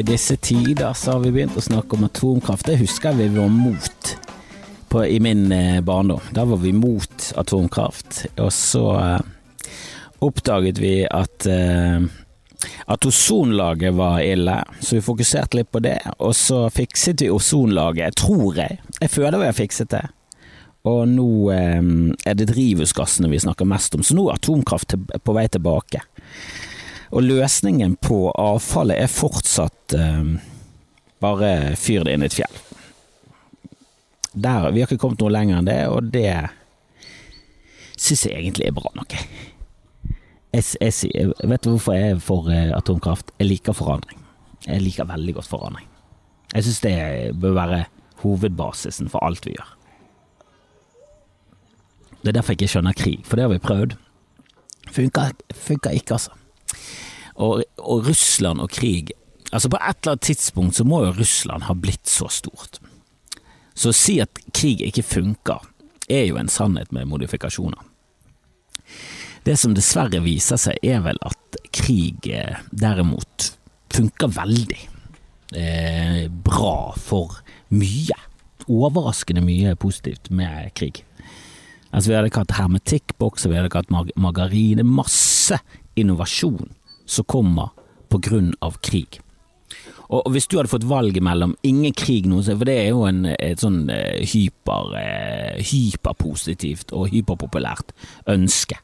i 0.00 0.02
disse 0.02 0.36
tider 0.36 0.92
så 0.96 1.12
har 1.12 1.24
vi 1.24 1.32
begynt 1.34 1.58
å 1.58 1.64
snakke 1.64 1.96
om 1.96 2.06
atomkraft. 2.06 2.64
Det 2.66 2.78
husker 2.80 3.16
vi 3.18 3.28
var 3.34 3.50
mot 3.52 4.14
på, 4.88 5.02
i 5.04 5.18
min 5.20 5.52
eh, 5.52 5.80
barndom. 5.84 6.22
Da 6.32 6.46
var 6.48 6.62
vi 6.62 6.72
mot 6.72 7.32
atomkraft. 7.36 8.24
Og 8.40 8.48
så 8.54 8.84
eh, 8.96 9.20
oppdaget 10.24 10.80
vi 10.80 10.94
at 11.04 11.46
eh, 11.50 12.08
at 12.92 13.06
ozonlaget 13.08 13.94
var 13.96 14.20
ille, 14.20 14.56
så 14.84 14.98
vi 14.98 15.04
fokuserte 15.04 15.56
litt 15.56 15.70
på 15.72 15.80
det. 15.84 15.98
Og 16.18 16.34
så 16.36 16.66
fikset 16.72 17.22
vi 17.24 17.30
ozonlaget, 17.32 18.18
tror 18.20 18.58
jeg. 18.58 18.80
Jeg 19.00 19.12
føler 19.12 19.40
vi 19.40 19.48
har 19.48 19.56
fikset 19.56 19.92
det. 19.94 20.02
Og 20.88 21.04
nå 21.08 21.28
eh, 21.52 21.80
er 22.24 22.40
det 22.40 22.48
drivhusgassene 22.54 23.28
vi 23.32 23.40
snakker 23.44 23.68
mest 23.68 23.96
om, 23.96 24.04
så 24.04 24.16
nå 24.16 24.28
er 24.28 24.40
atomkraft 24.40 24.96
på 24.96 25.36
vei 25.36 25.48
tilbake. 25.52 26.04
Og 27.10 27.26
løsningen 27.26 27.96
på 27.98 28.28
avfallet 28.38 29.00
er 29.02 29.10
fortsatt 29.10 29.94
eh, 29.98 30.34
bare 31.22 31.52
fyr 31.78 32.06
det 32.06 32.14
inn 32.14 32.24
i 32.24 32.30
et 32.30 32.38
fjell. 32.38 32.60
Der, 34.30 34.70
vi 34.70 34.82
har 34.82 34.86
ikke 34.86 35.00
kommet 35.02 35.22
noe 35.22 35.34
lenger 35.34 35.58
enn 35.58 35.66
det, 35.66 35.80
og 35.90 36.12
det 36.14 36.30
syns 37.98 38.28
jeg 38.28 38.38
egentlig 38.38 38.68
er 38.68 38.76
bra 38.76 38.92
nok. 38.94 39.16
Jeg, 40.54 40.64
jeg, 40.78 41.32
vet 41.50 41.66
du 41.66 41.72
hvorfor 41.74 41.98
jeg 41.98 42.14
er 42.14 42.22
for 42.22 42.50
eh, 42.50 42.70
atomkraft? 42.76 43.34
Jeg 43.38 43.50
liker 43.50 43.76
forandring. 43.76 44.22
Jeg 44.66 44.82
liker 44.84 45.08
veldig 45.10 45.34
godt 45.40 45.50
forandring. 45.50 45.90
Jeg 46.54 46.66
syns 46.66 46.80
det 46.84 46.96
bør 47.42 47.58
være 47.58 47.84
hovedbasisen 48.22 49.10
for 49.10 49.22
alt 49.26 49.46
vi 49.46 49.54
gjør. 49.56 49.76
Det 52.20 52.30
er 52.30 52.36
derfor 52.36 52.52
jeg 52.52 52.60
ikke 52.60 52.74
skjønner 52.74 52.96
krig, 52.98 53.20
for 53.24 53.38
det 53.38 53.46
har 53.46 53.52
vi 53.54 53.62
prøvd. 53.62 53.96
Funker, 54.90 55.32
funker 55.56 55.96
ikke, 55.96 56.18
altså. 56.18 56.34
Og, 57.40 57.62
og, 57.80 58.04
Russland 58.04 58.60
og 58.60 58.70
krig 58.74 59.14
Altså 59.50 59.70
På 59.72 59.78
et 59.80 59.96
eller 60.02 60.12
annet 60.14 60.26
tidspunkt 60.28 60.76
så 60.76 60.84
må 60.86 61.00
jo 61.06 61.14
Russland 61.16 61.64
ha 61.66 61.74
blitt 61.74 62.06
så 62.06 62.28
stort. 62.30 62.78
Så 63.74 63.90
å 63.90 63.96
si 63.96 64.20
at 64.22 64.38
krig 64.54 64.84
ikke 64.86 65.02
funker, 65.02 65.64
er 66.06 66.28
jo 66.28 66.38
en 66.38 66.50
sannhet 66.52 66.92
med 66.94 67.08
modifikasjoner. 67.10 67.80
Det 69.42 69.56
som 69.58 69.74
dessverre 69.74 70.22
viser 70.22 70.60
seg, 70.60 70.78
er 70.86 71.02
vel 71.02 71.18
at 71.26 71.58
krig 71.74 72.30
eh, 72.30 72.62
derimot 72.70 73.50
funker 73.90 74.30
veldig 74.38 74.80
eh, 75.58 76.24
bra 76.30 76.92
for 76.94 77.40
mye. 77.74 78.18
Overraskende 78.70 79.42
mye 79.42 79.74
positivt 79.74 80.30
med 80.30 80.70
krig. 80.78 81.02
Altså 81.90 82.12
Vi 82.12 82.14
hadde 82.14 82.30
ikke 82.30 82.44
hatt 82.44 82.58
hermetikkbokser, 82.60 83.50
vi 83.50 83.58
hadde 83.58 83.70
ikke 83.72 83.82
hatt 83.82 83.90
mar 83.90 84.14
margarin. 84.14 84.86
masse 84.86 85.58
innovasjon 85.98 86.70
som 87.10 87.26
kommer 87.26 87.74
på 88.10 88.20
grunn 88.22 88.54
av 88.64 88.78
krig. 88.84 89.20
Og 90.10 90.32
hvis 90.34 90.48
du 90.50 90.56
hadde 90.58 90.72
fått 90.72 90.88
valget 90.90 91.22
mellom 91.22 91.52
ingen 91.66 91.94
krig 91.94 92.26
nå, 92.26 92.40
for 92.42 92.66
det 92.66 92.76
er 92.80 92.88
jo 92.90 93.04
en, 93.06 93.22
et 93.30 93.62
sånn 93.62 93.84
eh, 93.94 94.24
hyper, 94.26 94.94
eh, 94.98 95.60
hyperpositivt 95.70 96.90
og 96.96 97.12
hyperpopulært 97.12 97.94
ønske. 98.30 98.80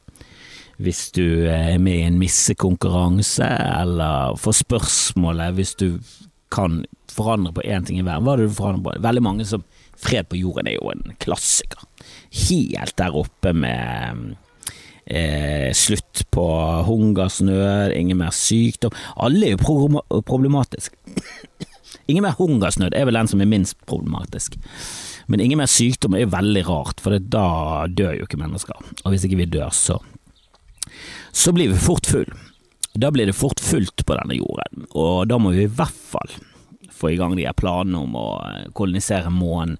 Hvis 0.79 1.09
du 1.17 1.49
eh, 1.49 1.73
er 1.75 1.83
med 1.83 1.99
i 1.99 2.07
en 2.07 2.21
missekonkurranse, 2.23 3.49
eller 3.49 4.39
får 4.39 4.61
spørsmålet 4.63 5.59
hvis 5.59 5.75
du 5.83 5.89
kan 6.55 6.85
forandre 7.11 7.57
på 7.57 7.67
én 7.67 7.87
ting 7.89 7.99
i 7.99 8.07
verden, 8.07 8.23
hva 8.23 8.37
er 8.37 8.47
du 8.47 8.55
forandrer 8.55 8.87
på? 8.87 9.07
Veldig 9.09 9.27
mange 9.27 9.49
som 9.51 9.67
Fred 9.97 10.29
på 10.31 10.39
jorden 10.39 10.69
er 10.69 10.77
jo 10.77 10.93
en 10.93 11.17
klassiker. 11.19 11.83
Helt 12.47 12.99
der 13.01 13.17
oppe 13.17 13.55
med 13.57 14.37
eh, 15.07 15.71
slutt 15.75 16.25
på 16.35 16.47
hungersnød, 16.87 17.95
ingen 17.97 18.21
mer 18.21 18.35
sykdom. 18.35 18.95
Alle 19.17 19.53
er 19.53 19.57
jo 19.57 20.23
problematisk. 20.27 20.95
ingen 22.11 22.23
mer 22.27 22.37
hungersnød 22.39 22.95
er 22.95 23.07
vel 23.09 23.19
den 23.19 23.31
som 23.31 23.41
er 23.41 23.51
minst 23.51 23.79
problematisk. 23.87 24.59
Men 25.27 25.43
ingen 25.43 25.59
mer 25.59 25.71
sykdom 25.71 26.15
er 26.15 26.27
jo 26.27 26.35
veldig 26.35 26.67
rart, 26.69 27.01
for 27.03 27.19
da 27.19 27.87
dør 27.91 28.19
jo 28.21 28.27
ikke 28.29 28.41
mennesker. 28.41 28.79
Og 29.05 29.15
hvis 29.15 29.27
ikke 29.27 29.41
vi 29.43 29.51
dør, 29.57 29.73
så 29.75 30.01
så 31.37 31.53
blir 31.53 31.69
vi 31.69 31.77
fort 31.77 32.07
full. 32.09 32.31
Da 32.97 33.11
blir 33.13 33.29
det 33.29 33.37
fort 33.37 33.61
fullt 33.61 34.07
på 34.09 34.15
denne 34.17 34.39
jorden, 34.39 34.87
og 34.97 35.27
da 35.29 35.37
må 35.37 35.53
vi 35.53 35.67
i 35.67 35.73
hvert 35.73 35.93
fall 35.93 36.31
få 36.97 37.11
i 37.13 37.19
gang 37.21 37.35
de 37.37 37.45
her 37.45 37.57
planene 37.57 38.01
om 38.01 38.15
å 38.17 38.29
kolonisere 38.73 39.29
månen 39.29 39.77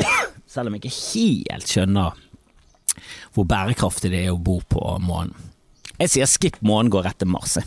selv 0.48 0.70
om 0.70 0.76
jeg 0.78 0.86
ikke 0.86 1.00
helt 1.02 1.68
skjønner 1.68 2.16
hvor 3.34 3.48
bærekraftig 3.48 4.12
det 4.12 4.24
er 4.26 4.34
å 4.34 4.40
bo 4.40 4.60
på 4.68 4.82
månen. 5.04 5.34
Jeg 6.00 6.14
sier 6.14 6.30
skip 6.30 6.60
månen, 6.64 6.90
går 6.92 7.04
rett 7.08 7.20
til 7.20 7.28
Mars. 7.28 7.58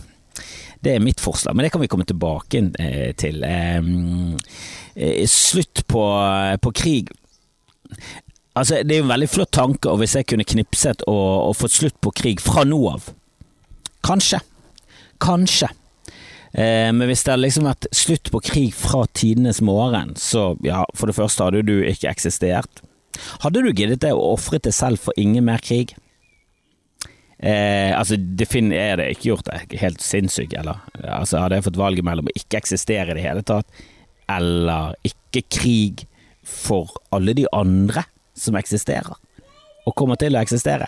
Det 0.84 0.95
er 0.95 1.03
mitt 1.03 1.22
forslag, 1.22 1.56
men 1.56 1.67
det 1.67 1.73
kan 1.73 1.84
vi 1.84 1.89
komme 1.91 2.07
tilbake 2.09 2.63
eh, 2.81 3.11
til. 3.16 3.44
Eh, 3.45 5.25
slutt 5.29 5.85
på, 5.88 6.06
på 6.61 6.73
krig. 6.75 7.11
Altså, 8.53 8.81
det 8.85 8.95
er 8.95 9.01
jo 9.01 9.06
en 9.07 9.13
veldig 9.13 9.29
flott 9.31 9.53
tanke, 9.56 9.89
og 9.89 10.01
hvis 10.01 10.17
jeg 10.17 10.28
kunne 10.29 10.45
knipset 10.45 11.06
og, 11.07 11.50
og 11.50 11.55
fått 11.57 11.78
slutt 11.78 12.01
på 12.01 12.13
krig 12.23 12.44
fra 12.44 12.66
nå 12.67 12.81
av 12.91 13.13
Kanskje. 14.03 14.41
Kanskje. 15.23 15.69
Eh, 16.53 16.90
men 16.94 17.07
hvis 17.07 17.23
det 17.23 17.34
hadde 17.34 17.45
liksom 17.45 17.69
vært 17.69 17.88
slutt 17.95 18.29
på 18.34 18.41
krig 18.44 18.73
fra 18.75 19.05
tidenes 19.16 19.61
morgen, 19.63 20.11
så 20.19 20.51
ja, 20.66 20.84
for 20.94 21.09
det 21.09 21.16
første 21.17 21.47
hadde 21.47 21.63
du 21.66 21.78
ikke 21.88 22.11
eksistert. 22.11 22.84
Hadde 23.44 23.63
du 23.63 23.72
giddet 23.72 24.01
det 24.03 24.13
å 24.16 24.34
ofre 24.34 24.59
deg 24.63 24.75
selv 24.75 25.01
for 25.03 25.17
ingen 25.19 25.45
mer 25.47 25.63
krig? 25.63 25.95
Eh, 27.44 27.91
altså, 27.91 28.17
defin 28.39 28.72
er 28.75 28.97
det 29.01 29.09
ikke 29.13 29.34
gjort 29.34 29.50
det 29.50 29.81
helt 29.81 30.03
sinnssyk, 30.03 30.56
eller? 30.59 30.79
Altså, 31.01 31.41
hadde 31.44 31.59
jeg 31.59 31.67
fått 31.67 31.81
valget 31.81 32.07
mellom 32.07 32.29
å 32.29 32.38
ikke 32.39 32.61
eksistere 32.61 33.11
i 33.11 33.17
det 33.17 33.25
hele 33.25 33.44
tatt, 33.47 33.84
eller 34.31 34.95
ikke 35.07 35.44
krig 35.51 36.06
for 36.47 36.94
alle 37.16 37.35
de 37.35 37.47
andre 37.56 38.06
som 38.38 38.56
eksisterer, 38.59 39.19
og 39.84 39.97
kommer 40.00 40.19
til 40.19 40.38
å 40.38 40.44
eksistere? 40.44 40.88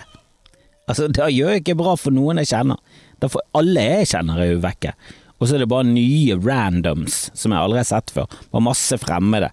Altså, 0.85 1.09
det 1.09 1.27
gjør 1.33 1.55
jeg 1.55 1.65
ikke 1.65 1.79
bra 1.81 1.97
for 1.99 2.15
noen 2.15 2.39
jeg 2.43 2.53
kjenner. 2.53 2.79
Derfor 3.19 3.43
alle 3.57 3.83
jeg 3.83 4.11
kjenner 4.13 4.39
er 4.43 4.53
jo 4.53 4.63
vekke 4.63 4.93
og 5.35 5.47
så 5.47 5.57
er 5.57 5.63
det 5.63 5.71
bare 5.71 5.87
nye 5.87 6.37
randoms 6.39 7.25
som 7.35 7.53
jeg 7.53 7.59
aldri 7.59 7.81
har 7.81 7.89
sett 7.89 8.13
før. 8.15 8.31
Bare 8.53 8.67
masse 8.69 8.97
fremmede 9.01 9.51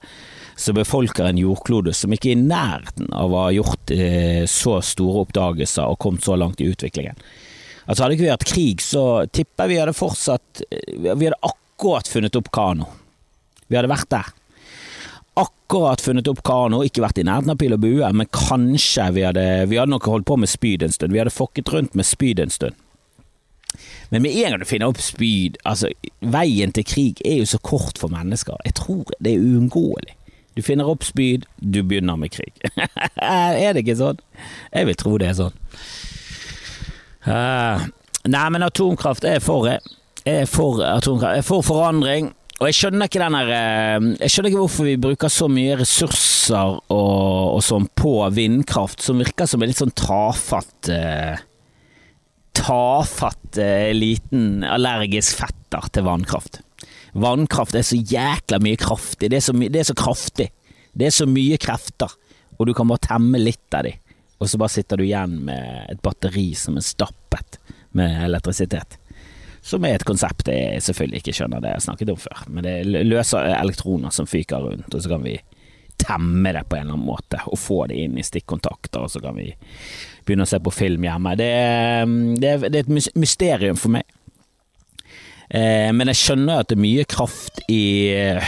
som 0.56 0.76
befolker 0.76 1.28
en 1.28 1.40
jordklode 1.40 1.94
som 1.96 2.12
ikke 2.12 2.32
er 2.32 2.36
i 2.36 2.42
nærheten 2.42 3.08
av 3.16 3.32
å 3.32 3.46
ha 3.46 3.54
gjort 3.54 3.92
eh, 3.94 4.44
så 4.50 4.78
store 4.84 5.26
oppdagelser 5.26 5.88
og 5.88 6.00
kommet 6.02 6.26
så 6.26 6.36
langt 6.38 6.60
i 6.60 6.68
utviklingen. 6.70 7.18
Altså 7.86 8.04
Hadde 8.04 8.16
ikke 8.16 8.26
vi 8.26 8.32
hatt 8.32 8.46
krig, 8.46 8.84
så 8.84 9.04
tipper 9.34 9.70
vi 9.70 9.80
hadde 9.80 9.96
fortsatt 9.96 10.62
eh, 10.68 11.10
Vi 11.16 11.26
hadde 11.26 11.40
akkurat 11.42 12.08
funnet 12.08 12.38
opp 12.38 12.52
kano. 12.54 12.88
Vi 13.66 13.78
hadde 13.78 13.90
vært 13.90 14.10
der. 14.12 14.30
Akkurat 15.42 16.04
funnet 16.04 16.28
opp 16.28 16.42
kano, 16.46 16.82
ikke 16.84 17.02
vært 17.02 17.22
i 17.22 17.26
nærheten 17.26 17.54
av 17.54 17.58
pil 17.60 17.74
og 17.74 17.82
bue, 17.82 18.12
men 18.12 18.30
kanskje 18.36 19.08
vi 19.16 19.26
hadde 19.26 19.46
Vi 19.70 19.80
hadde 19.80 19.94
nok 19.94 20.08
holdt 20.10 20.28
på 20.28 20.38
med 20.38 20.52
spyd 20.52 20.86
en 20.86 20.94
stund. 20.94 21.14
Vi 21.14 21.22
hadde 21.22 21.34
fokket 21.34 21.72
rundt 21.72 21.96
med 21.98 22.06
spyd 22.06 22.42
en 22.44 22.52
stund. 22.52 22.78
Men 24.12 24.22
med 24.22 24.36
en 24.36 24.52
gang 24.52 24.60
du 24.60 24.68
finner 24.68 24.90
opp 24.92 25.00
spyd 25.00 25.54
Altså, 25.64 25.88
veien 26.20 26.74
til 26.76 26.84
krig 26.84 27.22
er 27.24 27.38
jo 27.40 27.46
så 27.48 27.60
kort 27.64 27.96
for 27.98 28.12
mennesker. 28.12 28.60
Jeg 28.66 28.76
tror 28.76 29.08
det 29.18 29.32
er 29.32 29.46
uunngåelig. 29.46 30.12
Du 30.56 30.62
finner 30.64 30.88
opp 30.88 31.04
spyd, 31.06 31.46
du 31.58 31.80
begynner 31.82 32.18
med 32.20 32.32
krig. 32.34 32.52
er 33.16 33.72
det 33.72 33.84
ikke 33.84 33.98
sånn? 33.98 34.20
Jeg 34.72 34.88
vil 34.90 34.98
tro 35.00 35.16
det 35.20 35.30
er 35.30 35.38
sånn. 35.38 35.58
Uh, 37.22 37.86
nei, 38.26 38.46
men 38.50 38.66
atomkraft 38.66 39.24
er 39.28 39.38
for 39.44 39.68
Jeg 39.70 39.80
er 40.26 40.48
for 40.50 40.82
atomkraft. 40.84 41.38
Jeg 41.38 41.44
er 41.44 41.48
for 41.48 41.66
forandring. 41.66 42.32
Og 42.60 42.68
jeg 42.68 42.78
skjønner 42.78 43.08
ikke 43.08 43.22
den 43.22 43.36
uh, 43.38 44.10
Jeg 44.20 44.32
skjønner 44.32 44.52
ikke 44.52 44.60
hvorfor 44.62 44.86
vi 44.86 44.98
bruker 45.06 45.32
så 45.32 45.48
mye 45.50 45.78
ressurser 45.80 46.76
og, 46.76 47.56
og 47.56 47.62
sånn 47.64 47.88
på 47.98 48.18
vindkraft, 48.34 49.02
som 49.02 49.22
virker 49.22 49.48
som 49.50 49.62
en 49.62 49.72
litt 49.72 49.80
sånn 49.80 49.96
tafatt 49.98 50.92
uh, 50.92 51.40
tafatt 52.52 53.58
eh, 53.58 53.90
liten 53.94 54.64
allergisk 54.64 55.40
fetter 55.40 55.88
til 55.92 56.06
vannkraft. 56.06 56.60
Vannkraft 57.12 57.76
er 57.76 57.84
så 57.84 57.98
jækla 57.98 58.58
mye 58.64 58.78
kraftig. 58.80 59.30
Det 59.30 59.38
er 59.38 59.44
så, 59.44 59.52
det 59.52 59.82
er 59.82 59.88
så 59.88 59.96
kraftig. 59.98 60.48
Det 60.92 61.08
er 61.08 61.14
så 61.14 61.26
mye 61.28 61.58
krefter, 61.60 62.12
og 62.58 62.66
du 62.68 62.74
kan 62.76 62.88
bare 62.88 63.04
temme 63.06 63.40
litt 63.40 63.76
av 63.76 63.86
de, 63.86 63.94
og 64.42 64.50
så 64.50 64.58
bare 64.60 64.74
sitter 64.74 65.00
du 65.00 65.06
igjen 65.06 65.38
med 65.46 65.86
et 65.92 66.02
batteri 66.04 66.50
som 66.58 66.76
er 66.76 66.84
stappet 66.84 67.56
med 67.96 68.18
elektrisitet. 68.26 68.98
Som 69.64 69.86
er 69.86 69.96
et 69.96 70.04
konsept 70.04 70.50
jeg 70.50 70.82
selvfølgelig 70.84 71.22
ikke 71.22 71.34
skjønner 71.38 71.62
det 71.62 71.70
jeg 71.70 71.78
har 71.78 71.86
snakket 71.86 72.12
om 72.12 72.20
før, 72.20 72.44
men 72.50 72.66
det 72.66 72.76
løser 73.08 73.54
elektroner 73.54 74.12
som 74.12 74.28
fyker 74.28 74.64
rundt, 74.66 74.92
og 74.92 75.00
så 75.00 75.14
kan 75.14 75.24
vi 75.24 75.38
temme 76.02 76.52
det 76.52 76.64
på 76.68 76.76
en 76.76 76.82
eller 76.82 76.96
annen 76.96 77.06
måte 77.06 77.38
og 77.46 77.60
få 77.60 77.84
det 77.88 78.00
inn 78.02 78.18
i 78.18 78.26
stikkontakter, 78.26 79.04
og 79.06 79.12
så 79.12 79.22
kan 79.22 79.38
vi 79.38 79.52
begynne 80.26 80.44
å 80.44 80.50
se 80.50 80.60
på 80.60 80.74
film 80.74 81.06
hjemme. 81.06 81.36
Det, 81.38 81.52
det, 82.42 82.56
det 82.66 82.82
er 82.82 82.84
et 82.84 83.14
mysterium 83.16 83.78
for 83.80 83.94
meg. 83.96 84.04
Eh, 85.52 85.90
men 85.92 86.08
jeg 86.08 86.20
skjønner 86.20 86.62
at 86.62 86.70
det 86.70 86.78
er 86.78 86.84
mye 86.86 87.04
kraft 87.08 87.60
i 87.68 87.82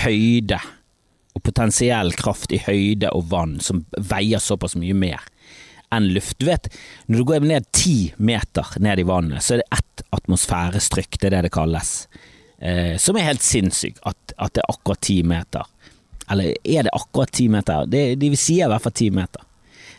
høyde, 0.05 0.59
og 1.35 1.43
potensiell 1.45 2.15
kraft 2.17 2.55
i 2.55 2.63
høyde 2.63 3.11
og 3.13 3.27
vann, 3.33 3.59
som 3.61 3.83
veier 3.99 4.41
såpass 4.41 4.77
mye 4.79 4.95
mer 4.97 5.25
enn 5.95 6.09
luft. 6.15 6.39
Du 6.41 6.47
vet, 6.49 6.69
når 7.07 7.21
du 7.21 7.27
går 7.29 7.45
ned 7.47 7.67
ti 7.77 8.13
meter 8.17 8.73
ned 8.83 9.03
i 9.03 9.07
vannet, 9.07 9.45
så 9.45 9.57
er 9.57 9.63
det 9.63 9.79
ett 9.79 10.05
atmosfærestrykk, 10.17 11.19
det 11.21 11.29
er 11.29 11.37
det 11.37 11.43
det 11.49 11.55
kalles. 11.55 11.93
eh, 12.59 12.97
som 12.97 13.17
er 13.17 13.29
helt 13.29 13.43
sinnssykt, 13.45 14.01
at, 14.07 14.35
at 14.39 14.55
det 14.55 14.63
er 14.63 14.73
akkurat 14.73 15.01
ti 15.05 15.23
meter. 15.23 15.67
Eller 16.31 16.55
er 16.65 16.87
det 16.87 16.95
akkurat 16.97 17.33
ti 17.35 17.49
meter? 17.53 17.85
Det, 17.91 18.15
de 18.17 18.31
sier 18.37 18.65
i 18.65 18.73
hvert 18.73 18.83
fall 18.83 18.97
ti 18.97 19.11
meter. 19.13 19.45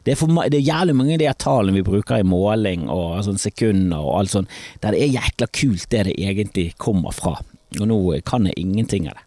Det 0.05 0.13
er, 0.13 0.19
for, 0.19 0.29
det 0.29 0.59
er, 0.59 0.67
jævlig 0.67 0.95
mange 0.95 1.15
av 1.15 1.21
de 1.23 1.31
tallene 1.41 1.79
vi 1.79 1.85
bruker 1.85 2.21
i 2.21 2.27
måling 2.27 2.85
og 2.93 3.23
sånn 3.25 3.41
sekunder 3.41 4.05
og 4.05 4.19
alt 4.19 4.35
sånt, 4.35 4.57
der 4.83 4.93
det 4.93 5.01
er 5.01 5.15
jækla 5.17 5.47
kult 5.49 5.87
det 5.89 6.03
det 6.11 6.17
egentlig 6.21 6.67
kommer 6.81 7.15
fra. 7.15 7.39
Og 7.79 7.87
nå 7.89 7.97
kan 8.27 8.45
jeg 8.45 8.59
ingenting 8.61 9.09
av 9.09 9.17
det. 9.17 9.25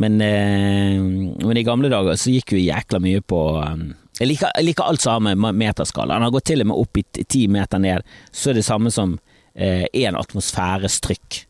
Men, 0.00 0.20
eh, 0.22 0.96
men 1.44 1.58
i 1.58 1.66
gamle 1.66 1.90
dager 1.92 2.16
så 2.16 2.32
gikk 2.32 2.54
vi 2.54 2.68
jækla 2.68 3.00
mye 3.02 3.20
på 3.20 3.40
um, 3.58 3.90
jeg 4.20 4.28
liker, 4.28 4.52
jeg 4.56 4.66
liker, 4.68 4.84
alt 4.84 5.00
sammen 5.00 5.38
med 5.40 5.56
meterskala. 5.56 6.18
Han 6.18 6.26
har 6.26 6.32
gått 6.34 6.50
til 6.50 6.60
og 6.60 6.68
med 6.68 6.80
opp 6.82 6.98
i 7.00 7.04
ti 7.24 7.46
meter 7.48 7.80
ned, 7.80 8.04
så 8.32 8.50
er 8.50 8.58
det 8.58 8.66
samme 8.66 8.92
som 8.92 9.14
én 9.56 9.88
eh, 9.96 10.18
atmosfæres 10.20 10.98
trykk. 11.04 11.42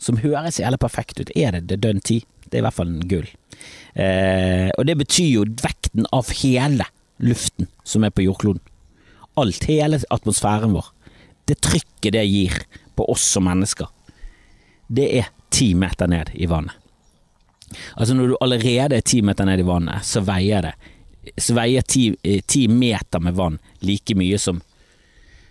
Som 0.00 0.20
høres 0.20 0.60
jævlig 0.60 0.80
perfekt 0.80 1.22
ut. 1.22 1.32
Er 1.36 1.56
det 1.56 1.66
det 1.70 1.80
dønn 1.84 2.00
ti? 2.04 2.20
Det 2.44 2.58
er 2.58 2.62
i 2.62 2.66
hvert 2.66 2.76
fall 2.76 2.92
en 2.92 3.08
gull. 3.08 3.28
Eh, 3.96 4.68
og 4.76 4.84
det 4.88 4.96
betyr 5.00 5.30
jo 5.38 5.46
vekten 5.60 6.08
av 6.12 6.28
hele 6.42 6.84
luften 7.20 7.68
som 7.84 8.04
er 8.04 8.14
på 8.14 8.24
jordkloden. 8.26 8.62
Alt, 9.40 9.64
hele 9.70 10.00
atmosfæren 10.10 10.74
vår. 10.74 10.90
Det 11.48 11.60
trykket 11.64 12.14
det 12.16 12.26
gir 12.26 12.56
på 12.98 13.06
oss 13.10 13.24
som 13.36 13.46
mennesker, 13.48 13.88
det 14.90 15.06
er 15.20 15.28
ti 15.54 15.72
meter 15.78 16.10
ned 16.10 16.32
i 16.34 16.48
vannet. 16.50 16.74
Altså 17.94 18.16
når 18.18 18.32
du 18.32 18.38
allerede 18.42 18.98
er 18.98 19.06
ti 19.06 19.20
meter 19.22 19.46
ned 19.46 19.62
i 19.62 19.66
vannet, 19.66 20.04
så 20.06 20.22
veier 20.26 20.66
det 20.66 20.74
så 21.36 21.54
veier 21.54 21.84
ti, 21.84 22.08
eh, 22.24 22.40
ti, 22.46 22.66
meter 22.68 23.20
med 23.20 23.36
vann 23.36 23.58
like 23.84 24.14
mye 24.16 24.38
som 24.40 24.62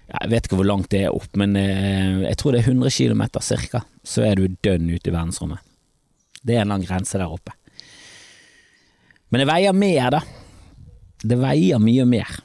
Jeg 0.10 0.30
vet 0.32 0.48
ikke 0.48 0.58
hvor 0.58 0.66
langt 0.66 0.90
det 0.90 1.04
er 1.06 1.14
opp, 1.14 1.36
men 1.38 1.54
eh, 1.54 2.24
jeg 2.24 2.38
tror 2.42 2.56
det 2.56 2.64
er 2.64 2.72
100 2.72 2.90
km 2.90 3.24
cirka. 3.46 3.84
Så 4.02 4.24
er 4.26 4.40
du 4.40 4.48
dønn 4.66 4.88
ute 4.90 5.12
i 5.12 5.14
verdensrommet. 5.14 5.62
Det 6.42 6.56
er 6.56 6.64
en 6.64 6.74
lang 6.74 6.82
grense 6.82 7.20
der 7.22 7.30
oppe. 7.30 7.54
Men 9.30 9.44
det 9.44 9.48
veier 9.52 9.78
mer, 9.78 10.10
da. 10.18 10.24
Det 11.22 11.36
veier 11.40 11.82
mye 11.84 12.06
mer. 12.08 12.40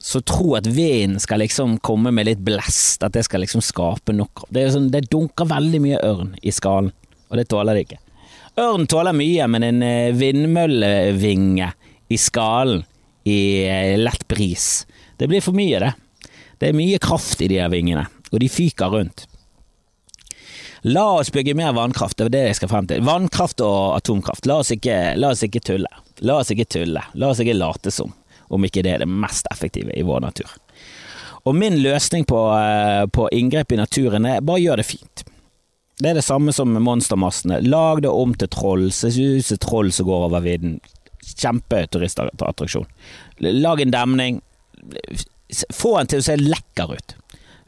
Så 0.00 0.22
tro 0.24 0.54
at 0.56 0.66
vinden 0.66 1.20
skal 1.20 1.42
liksom 1.42 1.76
komme 1.84 2.10
med 2.14 2.26
litt 2.26 2.40
blest, 2.42 3.02
at 3.04 3.12
det 3.14 3.26
skal 3.26 3.44
liksom 3.44 3.60
skape 3.60 4.14
nok 4.16 4.46
Det, 4.48 4.64
sånn, 4.72 4.88
det 4.90 5.10
dunker 5.12 5.48
veldig 5.50 5.80
mye 5.84 5.98
ørn 6.08 6.32
i 6.40 6.54
skallen, 6.56 6.88
og 7.28 7.36
det 7.36 7.46
tåler 7.52 7.76
det 7.76 7.84
ikke. 7.84 8.00
Ørn 8.64 8.88
tåler 8.90 9.14
mye, 9.14 9.46
men 9.52 9.66
en 9.66 9.82
eh, 9.86 10.14
vindmøllevinge 10.16 11.68
i 12.10 12.18
skallen 12.18 12.82
i 13.28 13.40
eh, 13.68 13.96
lett 14.00 14.24
bris. 14.28 14.86
Det 15.20 15.28
blir 15.28 15.44
for 15.44 15.54
mye, 15.54 15.78
det. 15.84 15.92
Det 16.60 16.70
er 16.70 16.76
mye 16.80 16.98
kraft 17.00 17.44
i 17.44 17.50
de 17.52 17.60
her 17.60 17.70
vingene, 17.72 18.06
og 18.32 18.40
de 18.40 18.48
fyker 18.50 18.90
rundt. 18.96 19.26
La 20.88 21.04
oss 21.20 21.28
bygge 21.32 21.52
mer 21.54 21.74
vannkraft, 21.76 22.16
det 22.16 22.30
er 22.30 22.34
det 22.34 22.44
jeg 22.48 22.58
skal 22.62 22.70
frem 22.72 22.88
til. 22.88 23.04
Vannkraft 23.04 23.60
og 23.60 23.98
atomkraft. 23.98 24.48
La 24.48 24.62
oss 24.62 24.72
ikke, 24.72 24.96
la 25.20 25.34
oss 25.34 25.44
ikke 25.44 25.60
tulle. 25.60 25.90
La 26.26 26.40
oss 26.40 26.52
ikke 26.52 26.68
tulle. 26.68 27.02
La 27.14 27.30
oss 27.32 27.40
ikke 27.42 27.56
late 27.56 27.92
som 27.94 28.12
om 28.50 28.64
ikke 28.66 28.82
det 28.82 28.96
er 28.96 29.02
det 29.04 29.10
mest 29.10 29.46
effektive 29.52 29.94
i 29.94 30.02
vår 30.06 30.24
natur. 30.24 30.50
Og 31.46 31.54
min 31.56 31.78
løsning 31.80 32.26
på, 32.28 32.38
eh, 32.58 33.06
på 33.06 33.28
inngrep 33.32 33.72
i 33.72 33.78
naturen 33.78 34.26
er 34.26 34.40
bare 34.40 34.60
gjør 34.60 34.82
det 34.82 34.86
fint. 34.86 35.24
Det 36.00 36.10
er 36.10 36.14
det 36.14 36.24
samme 36.24 36.52
som 36.52 36.72
med 36.72 36.82
monstermassene. 36.82 37.60
Lag 37.62 38.02
det 38.02 38.10
om 38.10 38.34
til 38.34 38.48
troll. 38.48 38.90
Se 38.92 39.08
ut 39.08 39.44
som 39.44 39.58
troll 39.58 39.92
som 39.92 40.06
går 40.06 40.26
over 40.28 40.40
vidden. 40.40 40.80
Kjempeturistattraksjon. 41.22 42.86
Lag 43.40 43.80
en 43.80 43.90
demning. 43.90 44.40
Få 45.72 45.98
den 45.98 46.06
til 46.06 46.22
å 46.22 46.24
se 46.24 46.36
lekker 46.40 46.96
ut. 46.96 47.14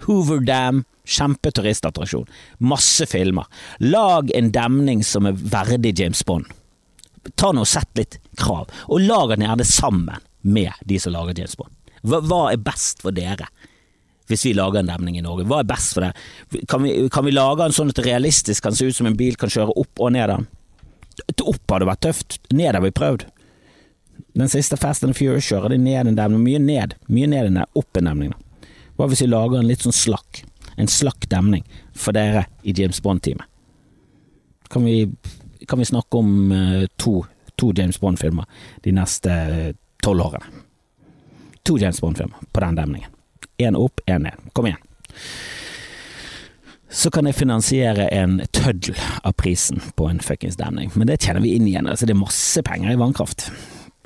Hoover 0.06 0.40
Dam, 0.40 0.84
kjempeturistattraksjon. 1.04 2.26
Masse 2.58 3.06
filmer. 3.06 3.44
Lag 3.78 4.32
en 4.34 4.50
demning 4.50 5.04
som 5.04 5.28
er 5.28 5.36
verdig 5.36 5.98
James 6.00 6.24
Bond. 6.24 6.48
Ta 7.38 7.52
nå 7.54 7.64
og 7.64 7.70
Sett 7.70 7.90
litt 7.98 8.18
krav, 8.40 8.70
og 8.88 9.04
lag 9.04 9.34
den 9.34 9.46
gjerne 9.46 9.66
sammen 9.68 10.24
med 10.42 10.72
de 10.88 10.98
som 10.98 11.14
lager 11.14 11.38
James 11.38 11.54
Bond. 11.58 11.74
Hva, 12.02 12.18
hva 12.26 12.40
er 12.50 12.62
best 12.62 13.04
for 13.04 13.14
dere? 13.14 13.46
hvis 14.32 14.46
vi 14.46 14.54
lager 14.56 14.80
en 14.80 14.88
demning 14.88 15.18
i 15.18 15.24
Norge. 15.24 15.44
Hva 15.48 15.60
er 15.60 15.68
best 15.68 15.96
for 15.96 16.06
det? 16.06 16.64
Kan 16.70 16.84
vi, 16.86 16.94
kan 17.12 17.26
vi 17.26 17.34
lage 17.34 17.66
en 17.66 17.74
sånn 17.74 17.92
at 17.92 17.98
det 17.98 18.06
realistisk 18.06 18.64
kan 18.64 18.76
se 18.76 18.88
ut 18.88 18.96
som 18.96 19.08
en 19.08 19.18
bil 19.18 19.36
kan 19.36 19.52
kjøre 19.52 19.74
opp 19.82 20.00
og 20.00 20.14
ned 20.14 20.30
den? 20.30 20.46
Opp 21.42 21.74
hadde 21.74 21.88
vært 21.90 22.04
tøft, 22.06 22.38
ned 22.54 22.72
har 22.72 22.84
vi 22.84 22.94
prøvd. 22.94 23.26
Den 24.38 24.48
siste 24.48 24.78
Fast 24.80 25.04
and 25.04 25.16
Furious 25.18 25.44
kjører 25.50 25.74
de 25.74 25.80
ned 25.82 26.08
en 26.08 26.16
demning, 26.16 26.44
mye 26.46 26.62
ned, 26.62 26.96
mye 27.12 27.28
ned 27.28 27.50
enn 27.50 27.60
opp 27.66 28.00
en 28.00 28.08
demning. 28.08 28.32
Hva 28.96 29.10
hvis 29.10 29.24
vi 29.24 29.28
lager 29.28 29.60
en 29.60 29.68
litt 29.68 29.84
sånn 29.84 29.96
slakk, 29.96 30.44
en 30.80 30.88
slakk 30.88 31.28
demning 31.32 31.66
for 31.92 32.16
dere 32.16 32.46
i 32.64 32.72
James 32.76 33.02
Bond-teamet? 33.04 33.48
Kan, 34.72 34.86
kan, 35.68 35.78
vi 35.78 35.88
snakke 35.88 36.18
om 36.18 36.52
uh, 36.52 36.84
to, 36.96 37.22
to, 37.56 37.72
James 37.76 38.00
Bond-filmer 38.00 38.44
de 38.84 38.94
neste 38.96 39.30
eh, 39.32 39.72
tolv 40.02 40.26
årene? 40.28 40.62
To 41.62 41.78
James 41.78 42.00
Bond-filmer 42.00 42.46
på 42.52 42.64
den 42.64 42.78
demningen. 42.78 43.10
Én 43.62 43.78
opp, 43.78 44.00
én 44.06 44.26
ned. 44.26 44.38
Kom 44.52 44.66
igjen. 44.66 44.80
Så 46.92 47.10
kan 47.10 47.24
jeg 47.24 47.38
finansiere 47.38 48.08
en 48.12 48.42
tøddel 48.52 48.98
av 49.24 49.32
prisen 49.40 49.80
på 49.96 50.10
en 50.10 50.20
fuckings 50.20 50.58
demning, 50.60 50.90
men 50.92 51.08
det 51.08 51.22
tjener 51.24 51.40
vi 51.40 51.54
inn 51.56 51.68
igjen. 51.70 51.88
Altså, 51.88 52.04
det 52.04 52.12
er 52.12 52.20
masse 52.20 52.62
penger 52.66 52.92
i 52.92 52.98
vannkraft. 53.00 53.46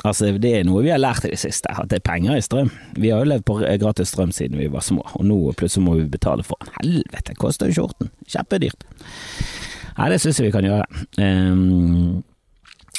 Altså, 0.04 0.30
det 0.38 0.52
er 0.54 0.66
noe 0.68 0.84
vi 0.84 0.92
har 0.92 1.00
lært 1.02 1.24
i 1.26 1.32
det 1.32 1.40
siste, 1.40 1.72
at 1.72 1.88
det 1.90 1.98
er 1.98 2.06
penger 2.06 2.36
i 2.38 2.44
strøm. 2.44 2.70
Vi 2.94 3.10
har 3.10 3.24
jo 3.24 3.30
levd 3.32 3.46
på 3.48 3.58
gratis 3.82 4.12
strøm 4.14 4.30
siden 4.34 4.60
vi 4.60 4.68
var 4.70 4.84
små, 4.86 5.02
og 5.18 5.26
nå 5.26 5.38
plutselig 5.58 5.86
må 5.86 5.96
vi 5.98 6.10
betale 6.12 6.46
for 6.46 6.60
den. 6.62 6.74
Helvete, 6.78 7.34
koster 7.40 7.72
jo 7.72 7.80
skjorten. 7.80 8.12
Kjempedyrt. 8.30 8.86
Nei, 9.96 10.08
det 10.12 10.20
syns 10.20 10.40
jeg 10.40 10.50
vi 10.50 10.54
kan 10.54 10.66
gjøre. 10.66 10.86
Um, 11.16 12.22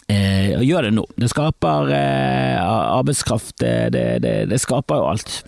eh, 0.10 0.56
gjør 0.66 0.88
det 0.88 0.94
nå. 0.98 1.04
Det 1.20 1.30
skaper 1.30 1.92
eh, 1.94 2.58
arbeidskraft, 2.62 3.54
det, 3.62 3.76
det, 3.94 4.06
det, 4.26 4.38
det, 4.50 4.62
skaper 4.64 5.02
jo 5.02 5.12
alt. 5.12 5.42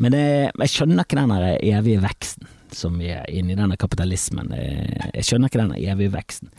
Men 0.00 0.16
jeg 0.16 0.72
skjønner 0.72 1.04
ikke 1.04 1.20
den 1.20 1.34
evige 1.36 2.02
veksten 2.02 2.48
som 2.74 3.00
vi 3.00 3.08
er 3.10 3.26
inne 3.34 3.50
i, 3.50 3.58
denne 3.58 3.74
kapitalismen. 3.74 4.52
Jeg 4.54 5.26
skjønner 5.26 5.50
ikke 5.50 5.58
den 5.58 5.72
evige 5.74 6.12
veksten. 6.14 6.52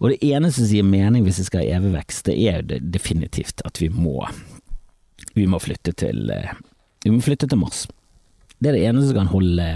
Og 0.00 0.14
det 0.14 0.30
eneste 0.32 0.64
som 0.64 0.78
gir 0.78 0.86
mening 0.88 1.26
hvis 1.26 1.42
vi 1.42 1.48
skal 1.48 1.60
ha 1.60 1.76
evig 1.76 1.92
vekst, 1.92 2.24
det 2.28 2.36
er 2.40 2.62
jo 2.62 2.80
definitivt 2.94 3.60
at 3.68 3.80
vi 3.80 3.90
må, 3.92 4.24
vi 5.36 5.44
må 5.44 5.60
flytte 5.60 5.92
til 5.92 6.32
Vi 7.04 7.10
må 7.12 7.20
flytte 7.20 7.48
til 7.50 7.60
Mars. 7.60 7.84
Det 8.62 8.70
er 8.70 8.78
det 8.78 8.86
eneste 8.88 9.10
som 9.10 9.20
kan 9.20 9.32
holde 9.34 9.68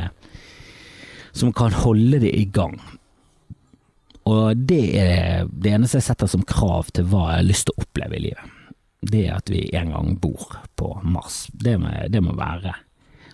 som 1.36 1.52
kan 1.52 1.74
holde 1.76 2.20
det 2.22 2.32
i 2.32 2.46
gang. 2.48 2.78
Og 4.26 4.58
det 4.68 4.84
er 4.98 5.46
det 5.46 5.72
eneste 5.76 6.00
jeg 6.00 6.08
setter 6.08 6.30
som 6.30 6.42
krav 6.46 6.90
til 6.94 7.06
hva 7.10 7.28
jeg 7.30 7.42
har 7.42 7.46
lyst 7.46 7.68
til 7.68 7.76
å 7.76 7.84
oppleve 7.84 8.18
i 8.18 8.24
livet. 8.26 8.54
Det 9.06 9.22
er 9.28 9.36
at 9.36 9.50
vi 9.52 9.68
en 9.76 9.92
gang 9.94 10.16
bor 10.18 10.56
på 10.74 10.90
Mars. 11.06 11.44
Det 11.52 11.76
må, 11.78 11.92
det 12.10 12.22
må 12.24 12.34
være 12.34 12.74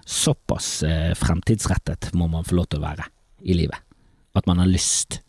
såpass 0.05 0.83
eh, 0.83 1.15
fremtidsrettet 1.17 2.11
må 2.19 2.27
man 2.29 2.45
få 2.45 2.59
lov 2.59 2.69
til 2.69 2.83
å 2.83 2.87
være 2.87 3.07
i 3.49 3.57
livet. 3.57 3.79
At 4.37 4.49
man 4.51 4.61
har 4.61 4.69
lyst 4.69 5.21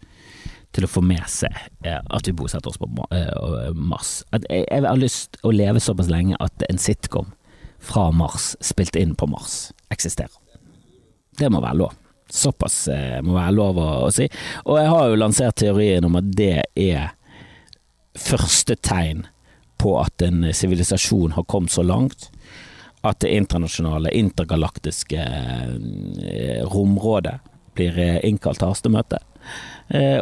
til 0.73 0.87
å 0.87 0.89
få 0.89 1.03
med 1.05 1.23
seg 1.29 1.53
eh, 1.85 2.01
at 2.01 2.27
vi 2.27 2.35
bosetter 2.35 2.73
oss 2.73 2.81
på 2.81 2.89
eh, 3.13 3.71
Mars. 3.77 4.21
At 4.35 4.47
jeg, 4.49 4.65
jeg 4.67 4.85
har 4.87 4.99
lyst 4.99 5.39
å 5.45 5.53
leve 5.53 5.83
såpass 5.83 6.11
lenge 6.11 6.39
at 6.43 6.65
en 6.67 6.81
sitcom 6.81 7.31
fra 7.83 8.09
Mars, 8.15 8.53
spilt 8.63 8.97
inn 8.99 9.15
på 9.15 9.27
Mars, 9.31 9.71
eksisterer. 9.93 10.33
Det 11.39 11.49
må 11.51 11.61
være 11.63 11.83
lov. 11.83 11.95
Såpass 12.33 12.87
eh, 12.87 13.19
må 13.21 13.35
være 13.37 13.53
lov 13.53 13.77
å, 13.77 14.09
si. 14.09 14.25
Og 14.65 14.79
jeg 14.79 14.89
har 14.89 15.09
jo 15.09 15.19
lansert 15.21 15.59
teorien 15.61 16.05
om 16.07 16.17
at 16.17 16.31
det 16.33 16.63
er 16.73 17.11
første 18.17 18.73
tegn 18.81 19.27
på 19.81 19.93
at 20.01 20.23
en 20.25 20.47
sivilisasjon 20.55 21.35
har 21.35 21.45
kommet 21.49 21.73
så 21.73 21.85
langt 21.85 22.31
at 23.05 23.19
det 23.21 23.35
internasjonale, 23.35 24.09
intergalaktiske 24.17 25.19
eh, 25.19 26.63
rområdet 26.73 27.35
blir 27.77 28.01
eh, 28.01 28.19
innkalt 28.25 28.63
til 28.63 28.73
hastemøte. 28.73 29.21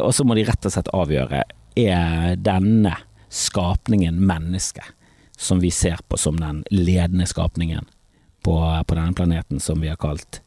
Og 0.02 0.10
så 0.12 0.24
må 0.26 0.34
de 0.34 0.42
rett 0.44 0.66
og 0.66 0.72
slett 0.74 0.88
avgjøre 0.92 1.44
er 1.78 2.32
denne 2.42 2.96
skapningen 3.32 4.18
menneske, 4.26 4.82
som 5.38 5.62
vi 5.62 5.70
ser 5.72 6.02
på 6.10 6.18
som 6.18 6.40
den 6.42 6.64
ledende 6.74 7.28
skapningen 7.30 7.86
på, 8.42 8.56
på 8.58 8.98
denne 8.98 9.14
planeten 9.14 9.62
som 9.62 9.80
vi 9.80 9.88
har 9.88 10.00
kalt 10.02 10.42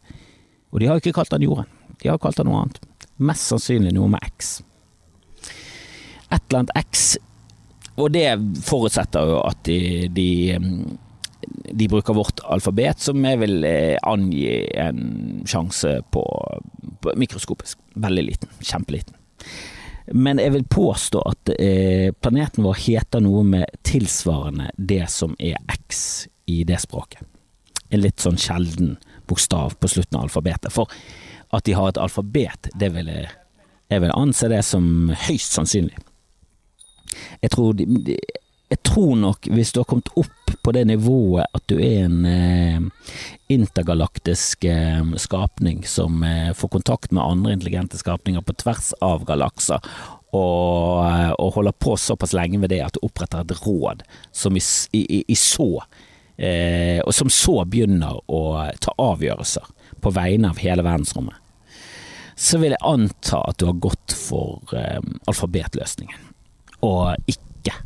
Og 0.76 0.82
de 0.84 0.90
har 0.92 1.00
ikke 1.00 1.16
kalt 1.16 1.32
den 1.32 1.48
jorden, 1.48 1.70
de 2.02 2.12
har 2.12 2.20
kalt 2.20 2.36
den 2.36 2.50
noe 2.52 2.66
annet. 2.66 2.82
Mest 3.24 3.48
sannsynlig 3.48 3.94
noe 3.96 4.12
med 4.12 4.28
X. 4.28 4.58
Et 6.28 6.42
eller 6.50 6.66
annet 6.66 6.76
X, 6.82 7.06
og 7.96 8.12
det 8.12 8.28
forutsetter 8.68 9.32
jo 9.32 9.40
at 9.48 9.62
de, 9.64 9.80
de 10.12 10.30
de 11.46 11.88
bruker 11.88 12.14
vårt 12.14 12.40
alfabet, 12.44 13.00
som 13.00 13.22
jeg 13.26 13.40
vil 13.42 13.64
eh, 13.68 13.98
angi 14.08 14.48
en 14.82 15.44
sjanse 15.48 16.00
på, 16.14 16.24
på 17.02 17.14
mikroskopisk. 17.20 17.80
Veldig 18.02 18.24
liten. 18.26 18.52
Kjempeliten. 18.62 19.18
Men 20.14 20.40
jeg 20.42 20.54
vil 20.54 20.68
påstå 20.70 21.22
at 21.26 21.52
eh, 21.58 22.12
planeten 22.22 22.66
vår 22.66 22.78
heter 22.86 23.24
noe 23.26 23.44
med 23.48 23.80
tilsvarende 23.86 24.70
det 24.78 25.06
som 25.12 25.34
er 25.40 25.58
X 25.74 26.28
i 26.50 26.64
det 26.68 26.80
språket. 26.84 27.26
En 27.90 28.02
litt 28.02 28.22
sånn 28.22 28.40
sjelden 28.42 28.96
bokstav 29.28 29.78
på 29.80 29.92
slutten 29.92 30.20
av 30.20 30.28
alfabetet. 30.28 30.74
For 30.74 30.92
at 31.56 31.66
de 31.68 31.76
har 31.78 31.92
et 31.92 32.02
alfabet, 32.02 32.72
det 32.76 32.94
vil 32.96 33.12
jeg 33.14 33.34
Jeg 33.86 34.02
vil 34.02 34.12
anse 34.18 34.48
det 34.50 34.64
som 34.66 35.12
høyst 35.14 35.54
sannsynlig. 35.54 36.00
Jeg 37.44 37.52
tror, 37.54 37.78
jeg 37.78 38.80
tror 38.82 39.16
nok, 39.16 39.46
hvis 39.54 39.72
du 39.72 39.80
har 39.80 39.86
kommet 39.86 40.10
opp 40.18 40.56
på 40.66 40.74
det 40.74 40.88
nivået 40.90 41.46
at 41.54 41.64
du 41.70 41.76
er 41.78 42.08
en 42.08 42.26
eh, 42.26 43.12
intergalaktisk 43.54 44.66
eh, 44.66 45.04
skapning 45.22 45.84
som 45.86 46.24
eh, 46.26 46.50
får 46.58 46.72
kontakt 46.80 47.14
med 47.14 47.24
andre 47.24 47.54
intelligente 47.54 47.98
skapninger 48.02 48.42
på 48.42 48.58
tvers 48.64 48.90
av 49.06 49.22
galakser, 49.30 49.86
og, 50.34 51.06
eh, 51.06 51.32
og, 51.38 51.54
holder 51.60 51.78
på 51.78 51.96
såpass 51.98 52.34
lenge 52.34 52.60
med 52.60 52.74
det 52.74 52.82
at 52.88 52.98
du 52.98 53.06
oppretter 53.06 53.46
et 53.46 53.54
råd 53.62 54.02
som 54.34 54.58
i, 54.58 54.64
i, 54.98 55.22
i 55.28 55.38
så 55.38 55.70
eh, 56.38 57.00
og 57.02 57.14
som 57.16 57.32
så 57.32 57.62
begynner 57.70 58.20
å 58.32 58.44
ta 58.82 58.94
avgjørelser 59.02 59.72
på 60.04 60.14
vegne 60.16 60.52
av 60.52 60.62
hele 60.62 60.86
verdensrommet, 60.86 61.38
så 62.36 62.60
vil 62.60 62.76
jeg 62.76 62.84
anta 62.86 63.42
at 63.48 63.60
du 63.60 63.68
har 63.70 63.80
gått 63.84 64.16
for 64.16 64.76
eh, 64.76 65.00
alfabetløsningen, 65.30 66.28
og 66.86 67.32
ikke 67.32 67.78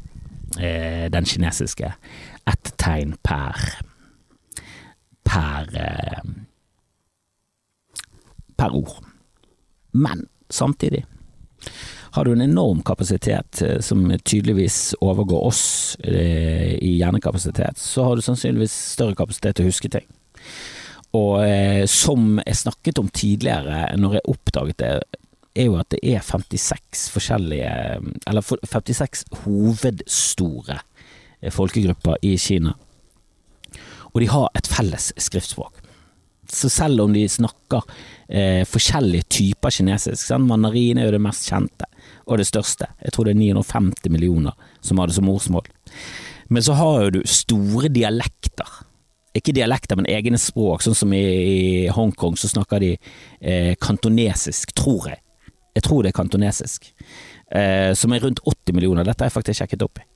eh, 0.57 1.05
den 1.13 1.29
kinesiske 1.29 1.93
ett 2.49 2.73
tegn 2.81 3.15
per 3.23 3.59
per 5.29 5.69
eh, 5.77 6.23
per 8.57 8.75
ord. 8.75 9.05
Men 9.91 10.25
samtidig 10.49 11.05
har 12.11 12.25
du 12.25 12.31
en 12.33 12.41
enorm 12.41 12.81
kapasitet 12.85 13.61
eh, 13.61 13.79
som 13.85 14.07
tydeligvis 14.23 14.95
overgår 15.01 15.45
oss 15.51 15.63
eh, 16.03 16.75
i 16.81 16.95
hjernekapasitet, 16.97 17.77
så 17.77 18.07
har 18.07 18.15
du 18.15 18.25
sannsynligvis 18.25 18.75
større 18.95 19.17
kapasitet 19.19 19.59
til 19.59 19.67
å 19.67 19.71
huske 19.71 19.91
ting. 19.93 20.07
Og 21.17 21.39
eh, 21.43 21.85
som 21.89 22.37
jeg 22.45 22.61
snakket 22.63 23.01
om 23.01 23.09
tidligere, 23.13 23.87
når 23.97 24.19
jeg 24.19 24.29
oppdaget 24.33 24.81
det, 24.81 24.93
er 25.59 25.67
jo 25.67 25.79
at 25.81 25.89
det 25.91 25.99
er 26.05 26.21
56 26.23 27.07
forskjellige 27.09 27.69
Eller 28.29 28.45
56 28.45 29.23
hovedstore 29.41 30.77
folkegrupper 31.51 32.21
i 32.23 32.35
Kina. 32.37 32.75
Og 34.13 34.21
de 34.21 34.29
har 34.29 34.49
et 34.55 34.69
felles 34.69 35.09
skriftspråk. 35.17 35.81
Så 36.49 36.69
selv 36.73 37.03
om 37.05 37.13
de 37.13 37.27
snakker 37.29 37.85
eh, 38.27 38.65
forskjellige 38.67 39.27
typer 39.29 39.73
kinesisk 39.73 40.23
sant? 40.23 40.47
Mandarin 40.49 40.97
er 40.97 41.09
jo 41.09 41.15
det 41.15 41.23
mest 41.23 41.49
kjente 41.49 41.87
og 42.25 42.41
det 42.41 42.47
største. 42.49 42.89
Jeg 43.03 43.13
tror 43.13 43.29
det 43.29 43.35
er 43.35 43.41
950 43.41 44.13
millioner 44.13 44.75
som 44.81 45.01
har 45.01 45.09
det 45.09 45.17
som 45.17 45.27
morsmål. 45.29 45.65
Men 46.49 46.65
så 46.65 46.73
har 46.79 47.03
jo 47.05 47.17
du 47.19 47.21
store 47.29 47.91
dialekter 47.93 48.79
ikke 49.37 49.53
dialekter, 49.53 49.97
men 49.99 50.09
egne 50.09 50.39
språk. 50.41 50.83
Sånn 50.83 50.97
som 50.97 51.11
i, 51.13 51.21
i 51.21 51.87
Hongkong 51.93 52.37
så 52.39 52.49
snakker 52.49 52.81
de 52.81 52.93
eh, 52.95 53.73
kantonesisk, 53.81 54.73
tror 54.77 55.11
jeg. 55.11 55.21
Jeg 55.77 55.85
tror 55.85 56.03
det 56.03 56.11
er 56.11 56.17
kantonesisk. 56.17 56.89
Eh, 57.53 57.91
som 57.97 58.13
er 58.13 58.23
rundt 58.25 58.41
80 58.43 58.75
millioner. 58.77 59.05
Dette 59.07 59.23
har 59.23 59.29
jeg 59.29 59.37
faktisk 59.37 59.61
sjekket 59.61 59.85
opp 59.85 60.01
i. 60.01 60.07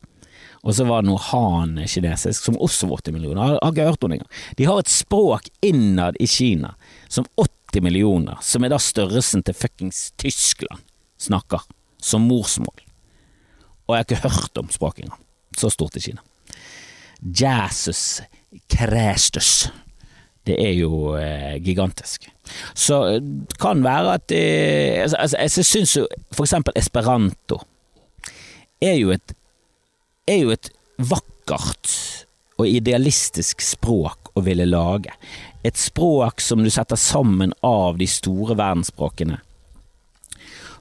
Og 0.63 0.75
så 0.75 0.86
var 0.88 1.03
det 1.03 1.10
noe 1.10 1.20
han-kinesisk, 1.20 2.46
som 2.46 2.60
også 2.62 2.88
var 2.88 3.01
80 3.03 3.15
millioner. 3.17 3.51
Jeg 3.51 3.60
har 3.60 3.74
ikke 3.74 3.88
hørt 3.89 4.05
om 4.05 4.13
det 4.13 4.20
engang. 4.20 4.38
De 4.60 4.67
har 4.70 4.79
et 4.79 4.91
språk 4.91 5.50
innad 5.65 6.20
i 6.24 6.27
Kina 6.32 6.72
som 7.12 7.27
80 7.36 7.84
millioner, 7.84 8.39
som 8.41 8.63
er 8.63 8.72
da 8.72 8.79
størrelsen 8.79 9.43
til 9.43 9.58
fuckings 9.58 10.05
Tyskland, 10.22 10.79
snakker 11.20 11.65
som 12.00 12.24
morsmål. 12.29 12.86
Og 13.88 13.96
jeg 13.96 14.00
har 14.00 14.08
ikke 14.08 14.29
hørt 14.29 14.62
om 14.62 14.72
språket 14.72 15.05
engang. 15.05 15.20
Så 15.60 15.70
stort 15.74 16.00
i 16.00 16.05
Kina. 16.05 16.24
Jesus 17.20 18.22
Christus. 18.72 19.67
Det 20.43 20.55
er 20.60 20.74
jo 20.75 21.15
eh, 21.15 21.60
gigantisk. 21.63 22.29
Så 22.75 23.20
det 23.20 23.60
kan 23.60 23.84
være 23.84 24.17
at 24.17 24.32
eh, 24.36 25.03
altså, 25.03 25.17
altså, 25.17 25.38
Jeg 25.39 25.65
syns 25.65 25.98
jo 25.98 26.08
for 26.32 26.43
eksempel 26.43 26.74
esperanto 26.75 27.62
er 28.84 28.98
jo 29.00 29.13
et 29.15 29.36
er 30.30 30.44
jo 30.44 30.53
et 30.53 30.70
vakkert 31.01 31.96
og 32.62 32.70
idealistisk 32.70 33.63
språk 33.65 34.32
å 34.38 34.44
ville 34.46 34.65
lage. 34.70 35.13
Et 35.63 35.77
språk 35.77 36.42
som 36.44 36.63
du 36.63 36.70
setter 36.72 37.00
sammen 37.00 37.56
av 37.65 37.98
de 38.00 38.08
store 38.10 38.56
verdensspråkene 38.60 39.39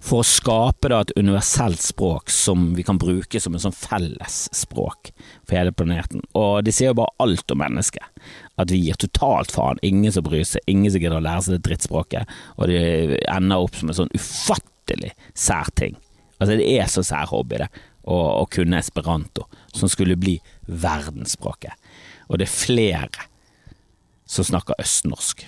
for 0.02 0.22
å 0.22 0.26
skape 0.26 0.90
da 0.90 0.98
et 1.04 1.12
universelt 1.14 1.80
språk 1.82 2.30
som 2.32 2.72
vi 2.74 2.82
kan 2.82 2.98
bruke 2.98 3.38
som 3.40 3.54
en 3.54 3.62
sånn 3.62 3.76
fellesspråk 3.76 5.12
for 5.46 5.54
hele 5.54 5.74
planeten. 5.78 6.24
Og 6.34 6.64
de 6.66 6.74
sier 6.74 6.90
jo 6.90 6.98
bare 6.98 7.14
alt 7.22 7.54
om 7.54 7.62
mennesket. 7.62 8.24
At 8.58 8.74
vi 8.74 8.80
gir 8.82 8.98
totalt 8.98 9.54
faen. 9.54 9.78
Ingen 9.86 10.14
som 10.14 10.26
bryr 10.26 10.42
seg, 10.48 10.64
ingen 10.66 10.90
som 10.90 11.02
gidder 11.02 11.20
å 11.20 11.22
lære 11.22 11.46
seg 11.46 11.54
det 11.56 11.66
drittspråket. 11.68 12.34
Og 12.58 12.72
det 12.72 12.82
ender 13.30 13.62
opp 13.62 13.78
som 13.78 13.92
en 13.92 14.00
sånn 14.00 14.10
ufattelig 14.16 15.14
sær 15.38 15.70
ting. 15.78 15.94
Altså 16.42 16.58
det 16.58 16.66
er 16.74 16.90
så 16.90 17.06
sær 17.06 17.30
hobby, 17.30 17.62
det, 17.62 17.70
å, 18.04 18.46
kunne 18.50 18.80
esperanto, 18.80 19.46
som 19.74 19.90
skulle 19.90 20.18
bli 20.18 20.38
verdensspråket. 20.66 21.74
Og 22.28 22.40
det 22.40 22.48
er 22.48 22.54
flere 22.54 23.28
som 24.26 24.46
snakker 24.46 24.80
østnorsk. 24.80 25.46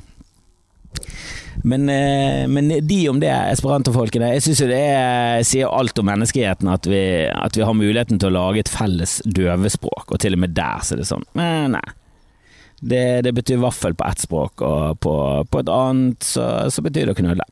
Men, 1.63 1.89
eh, 1.89 2.49
men, 2.49 2.87
de 2.87 3.09
om 3.09 3.21
det, 3.21 3.31
esperantofolkene. 3.55 4.33
Jeg 4.35 4.45
syns 4.45 4.63
jo 4.63 4.69
det 4.69 4.81
er, 4.91 5.43
sier 5.47 5.73
alt 5.73 5.99
om 5.99 6.09
menneskeheten 6.11 6.71
at 6.71 6.87
vi, 6.91 7.03
at 7.31 7.57
vi, 7.57 7.65
har 7.65 7.77
muligheten 7.79 8.21
til 8.21 8.33
å 8.33 8.37
lage 8.37 8.65
et 8.65 8.71
felles 8.71 9.21
døvespråk, 9.25 10.11
og 10.11 10.21
til 10.21 10.37
og 10.37 10.45
med 10.45 10.57
der 10.57 10.85
så 10.85 10.95
er 10.95 11.03
det 11.03 11.11
sånn. 11.11 11.27
Men 11.39 11.79
nei. 11.79 11.87
Det, 12.85 13.23
det 13.25 13.33
betyr 13.33 13.63
vaffel 13.63 13.95
på 13.97 14.05
ett 14.05 14.25
språk, 14.27 14.61
og 14.61 14.99
på, 15.01 15.15
på 15.49 15.61
et 15.63 15.71
annet 15.73 16.27
så, 16.27 16.45
så, 16.69 16.83
betyr 16.85 17.09
det 17.09 17.15
å 17.15 17.21
knulle. 17.23 17.47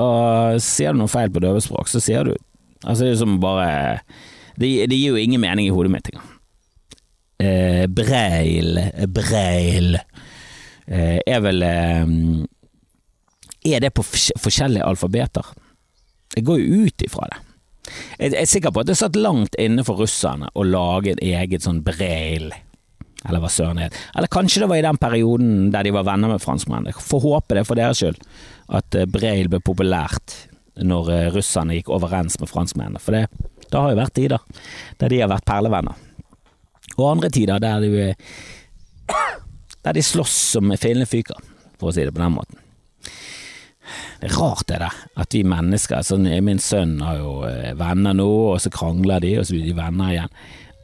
Og 0.00 0.62
sier 0.64 0.94
du 0.94 1.02
noe 1.02 1.12
feil 1.12 1.32
på 1.34 1.42
døvespråk, 1.44 1.90
så 1.90 2.00
sier 2.02 2.30
du 2.30 2.36
Altså 2.80 3.02
det 3.02 3.08
er 3.10 3.12
jo 3.12 3.20
som 3.20 3.34
bare 3.42 3.72
Det, 4.60 4.70
det 4.90 4.98
gir 4.98 5.14
jo 5.14 5.20
ingen 5.20 5.40
mening 5.42 5.68
i 5.68 5.74
hodet 5.74 5.92
mitt 5.94 6.10
engang. 6.12 6.30
Eh, 7.40 7.84
breil, 7.88 8.76
breil 9.08 9.94
eh, 9.96 11.20
er 11.24 11.40
vel 11.40 11.64
eh, 11.64 12.10
er 13.64 13.80
det 13.84 13.92
på 13.96 14.04
forskjellige 14.04 14.84
alfabeter? 14.84 15.46
Jeg 16.36 16.46
går 16.46 16.60
jo 16.60 16.84
ut 16.86 17.04
ifra 17.04 17.28
det. 17.32 17.40
Jeg 18.20 18.34
er 18.38 18.48
sikker 18.48 18.72
på 18.72 18.82
at 18.82 18.90
det 18.90 18.98
satt 19.00 19.18
langt 19.18 19.56
inne 19.60 19.84
for 19.84 20.00
russerne 20.00 20.50
å 20.54 20.64
lage 20.64 21.14
en 21.14 21.22
eget 21.24 21.64
sånn 21.64 21.80
breil, 21.84 22.50
eller 23.26 23.42
hva 23.42 23.50
søren 23.52 23.80
het. 23.82 23.96
Eller 24.14 24.30
kanskje 24.32 24.62
det 24.62 24.70
var 24.70 24.80
i 24.80 24.86
den 24.86 25.00
perioden 25.00 25.70
der 25.74 25.86
de 25.86 25.94
var 25.96 26.06
venner 26.08 26.32
med 26.32 26.44
franskmennene. 26.44 26.94
Får 26.94 27.24
håpe 27.24 27.58
det 27.58 27.66
for 27.68 27.80
deres 27.80 28.00
skyld, 28.00 28.20
at 28.76 28.96
eh, 28.96 29.08
breil 29.10 29.50
ble 29.52 29.62
populært 29.64 30.36
når 30.80 31.12
eh, 31.16 31.30
russerne 31.34 31.76
gikk 31.76 31.90
overens 31.92 32.38
med 32.40 32.52
franskmennene. 32.52 33.02
For 33.02 33.16
det, 33.16 33.26
det 33.70 33.80
har 33.80 33.92
jo 33.92 34.00
vært 34.00 34.16
tider 34.18 34.64
der 35.00 35.12
de 35.12 35.20
har 35.22 35.30
vært 35.30 35.48
perlevenner. 35.48 36.06
Og 36.96 37.06
andre 37.10 37.30
tider 37.32 37.62
der 37.62 37.84
de, 37.84 38.08
der 39.84 39.96
de 39.96 40.02
slåss 40.04 40.34
som 40.56 40.72
fillene 40.76 41.08
fyker, 41.08 41.38
for 41.80 41.90
å 41.90 41.94
si 41.94 42.04
det 42.04 42.14
på 42.14 42.22
den 42.22 42.34
måten. 42.34 42.58
Det 44.20 44.28
er 44.28 44.36
rart 44.36 44.66
det 44.68 44.80
der, 44.82 44.96
at 45.22 45.34
vi 45.34 45.40
mennesker 45.48 46.04
sånn, 46.04 46.28
Min 46.44 46.60
sønn 46.62 46.98
har 47.02 47.16
jo 47.18 47.30
eh, 47.48 47.72
venner 47.78 48.14
nå, 48.14 48.28
og 48.52 48.60
så 48.62 48.70
krangler 48.72 49.22
de, 49.24 49.32
og 49.40 49.48
så 49.48 49.56
blir 49.56 49.70
de 49.70 49.78
venner 49.78 50.12
igjen. 50.12 50.36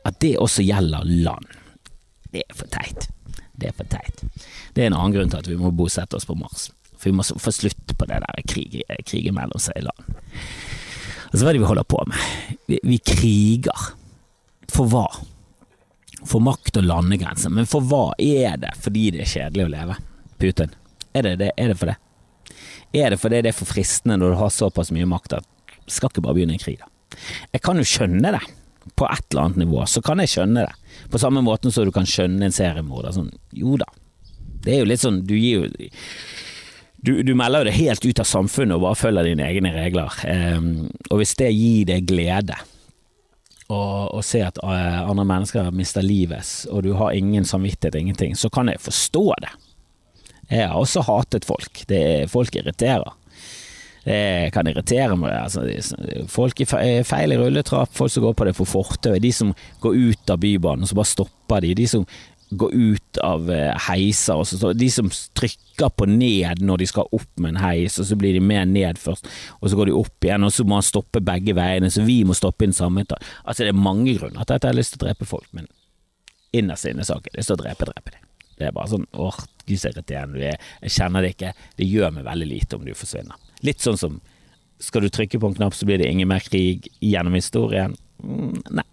At 0.08 0.18
det 0.24 0.32
også 0.40 0.64
gjelder 0.64 1.04
land. 1.26 1.52
Det 2.32 2.46
er 2.46 2.56
for 2.56 2.72
teit. 2.72 3.10
Det 3.56 3.70
er 3.70 3.76
for 3.76 3.88
teit. 3.92 4.24
Det 4.74 4.82
er 4.82 4.90
en 4.90 4.96
annen 4.96 5.14
grunn 5.14 5.30
til 5.32 5.42
at 5.42 5.50
vi 5.50 5.58
må 5.60 5.72
bosette 5.74 6.16
oss 6.16 6.26
på 6.28 6.36
Mars. 6.38 6.70
For 6.96 7.10
vi 7.10 7.16
må 7.18 7.26
få 7.26 7.52
slutt 7.52 7.92
på 7.92 8.08
det 8.08 8.22
der 8.24 8.42
krig, 8.48 8.80
krigen 9.04 9.36
mellom 9.36 9.60
seg 9.60 9.82
i 9.82 9.84
land. 9.84 10.16
Altså, 11.30 11.42
hva 11.42 11.50
er 11.50 11.56
det 11.56 11.62
vi 11.62 11.70
holder 11.70 11.88
på 11.88 12.02
med? 12.10 12.58
Vi, 12.70 12.80
vi 12.86 12.98
kriger. 13.02 13.86
For 14.72 14.90
hva? 14.90 15.06
For 16.26 16.42
makt 16.42 16.80
og 16.80 16.88
landegrenser. 16.88 17.52
Men 17.54 17.68
for 17.70 17.84
hva 17.86 18.10
er 18.22 18.58
det 18.62 18.74
fordi 18.82 19.10
det 19.14 19.24
er 19.24 19.32
kjedelig 19.32 19.66
å 19.66 19.72
leve? 19.74 19.98
Putin. 20.42 20.74
Er 21.16 21.26
det, 21.26 21.36
det? 21.42 21.52
Er 21.56 21.72
det 21.72 21.78
for 21.80 21.92
det? 21.92 21.96
Er 22.96 23.12
det 23.12 23.20
fordi 23.20 23.42
det 23.44 23.52
er 23.52 23.56
for 23.56 23.68
fristende 23.68 24.18
når 24.20 24.34
du 24.34 24.40
har 24.40 24.52
såpass 24.54 24.92
mye 24.94 25.08
makt 25.08 25.38
at 25.40 25.48
skal 25.90 26.10
ikke 26.10 26.24
bare 26.24 26.38
begynne 26.38 26.56
en 26.56 26.62
krig, 26.62 26.80
da? 26.80 26.88
Jeg 27.54 27.62
kan 27.64 27.78
jo 27.78 27.86
skjønne 27.86 28.32
det. 28.34 28.42
På 28.96 29.06
et 29.10 29.24
eller 29.32 29.48
annet 29.48 29.64
nivå 29.64 29.82
så 29.90 30.02
kan 30.04 30.20
jeg 30.22 30.30
skjønne 30.30 30.66
det. 30.66 30.98
På 31.10 31.18
samme 31.18 31.42
måten 31.42 31.72
som 31.74 31.86
du 31.86 31.92
kan 31.94 32.06
skjønne 32.06 32.46
en 32.46 32.54
seriemorder. 32.54 33.14
Sånn, 33.16 33.32
jo 33.54 33.78
da. 33.80 33.88
Det 34.62 34.74
er 34.74 34.82
jo 34.82 34.90
litt 34.90 35.02
sånn, 35.02 35.22
du 35.26 35.34
gir 35.34 35.64
jo 35.66 35.88
du, 37.06 37.12
du, 37.22 37.34
melder 37.38 37.62
jo 37.62 37.68
det 37.68 37.76
helt 37.78 38.06
ut 38.06 38.22
av 38.22 38.26
samfunnet 38.26 38.76
og 38.76 38.82
bare 38.82 38.98
følger 38.98 39.28
dine 39.28 39.46
egne 39.46 39.70
regler. 39.76 40.16
Um, 40.26 40.88
og 41.10 41.20
hvis 41.20 41.36
det 41.38 41.52
gir 41.54 41.86
deg 41.92 42.08
glede 42.08 42.56
å 43.66 44.20
se 44.22 44.44
at 44.46 44.60
uh, 44.62 45.06
andre 45.10 45.24
mennesker 45.26 45.72
mister 45.74 46.04
livet, 46.06 46.46
og 46.70 46.84
du 46.86 46.92
har 46.98 47.14
ingen 47.14 47.46
samvittighet, 47.46 47.98
ingenting, 47.98 48.36
så 48.38 48.50
kan 48.50 48.70
jeg 48.70 48.82
forstå 48.82 49.24
det. 49.42 49.54
Jeg 50.50 50.68
har 50.70 50.78
også 50.78 51.02
hatet 51.06 51.46
folk. 51.46 51.82
Det 51.90 51.98
er, 51.98 52.28
folk 52.30 52.54
irriterer. 52.54 53.14
Det 54.06 54.52
kan 54.54 54.68
irritere 54.70 55.16
meg. 55.18 55.34
Altså, 55.34 55.64
folk 56.30 56.62
i 56.62 56.66
feil 56.68 57.34
i 57.34 57.38
rulletrapp, 57.40 57.90
folk 57.94 58.12
som 58.14 58.22
går 58.22 58.36
på 58.38 58.46
det 58.46 58.54
for 58.54 58.70
fortauet. 58.70 59.22
de 59.22 59.32
som 59.34 59.50
går 59.82 59.96
ut 59.98 60.30
av 60.30 60.38
Bybanen 60.38 60.86
og 60.86 60.90
så 60.90 60.98
bare 60.98 61.10
stopper 61.10 61.66
de, 61.66 61.74
de 61.74 61.88
som 61.90 62.06
gå 62.50 62.68
ut 62.72 63.18
av 63.24 63.50
eh, 63.50 63.72
heiser. 63.88 64.38
Og 64.38 64.46
så, 64.46 64.72
de 64.76 64.88
som 64.92 65.08
trykker 65.10 65.90
på 65.96 66.08
ned 66.10 66.62
når 66.62 66.82
de 66.82 66.88
skal 66.90 67.08
opp 67.16 67.30
med 67.40 67.54
en 67.54 67.62
heis, 67.64 67.98
og 68.00 68.08
så 68.08 68.18
blir 68.18 68.36
de 68.36 68.42
med 68.44 68.72
ned 68.74 69.00
først, 69.02 69.28
og 69.60 69.70
så 69.70 69.78
går 69.78 69.90
de 69.90 69.96
opp 69.96 70.28
igjen, 70.28 70.46
og 70.46 70.54
så 70.54 70.66
må 70.68 70.78
han 70.78 70.86
stoppe 70.86 71.22
begge 71.24 71.56
veiene, 71.56 71.90
så 71.92 72.04
vi 72.06 72.20
må 72.28 72.36
stoppe 72.38 72.64
i 72.64 72.70
den 72.70 72.76
samme 72.76 73.02
etasjen. 73.02 73.34
Altså, 73.44 73.64
det 73.64 73.74
er 73.74 73.82
mange 73.88 74.14
grunner 74.18 74.46
til 74.46 74.58
at 74.58 74.62
jeg 74.62 74.72
har 74.72 74.78
lyst 74.78 74.94
til 74.94 75.02
å 75.02 75.06
drepe 75.08 75.28
folk, 75.28 75.48
men 75.56 75.68
innerst 76.56 76.88
inne 76.88 77.04
så 77.04 77.16
har 77.16 77.26
jeg 77.26 77.40
lyst 77.40 77.52
til 77.52 77.58
å 77.58 77.64
drepe, 77.64 77.90
drepe 77.90 78.14
dem. 78.14 78.22
Det 78.56 78.70
er 78.70 78.72
bare 78.72 78.88
sånn 78.88 79.04
åh, 79.20 79.42
gud 79.68 79.80
så 79.80 79.90
irriterende 79.90 80.38
du 80.38 80.44
jeg 80.46 80.94
kjenner 80.94 81.24
det 81.24 81.34
ikke, 81.34 81.50
det 81.76 81.88
gjør 81.90 82.14
meg 82.16 82.24
veldig 82.24 82.48
lite 82.48 82.78
om 82.78 82.86
du 82.86 82.94
forsvinner. 82.96 83.36
Litt 83.66 83.84
sånn 83.84 84.00
som 84.00 84.20
skal 84.80 85.04
du 85.04 85.10
trykke 85.12 85.40
på 85.40 85.50
en 85.50 85.56
knapp 85.56 85.76
så 85.76 85.88
blir 85.88 86.00
det 86.00 86.08
ingen 86.08 86.28
mer 86.28 86.44
krig 86.44 86.88
gjennom 87.04 87.36
historien. 87.36 87.96
Mm, 88.22 88.62
nei, 88.78 88.86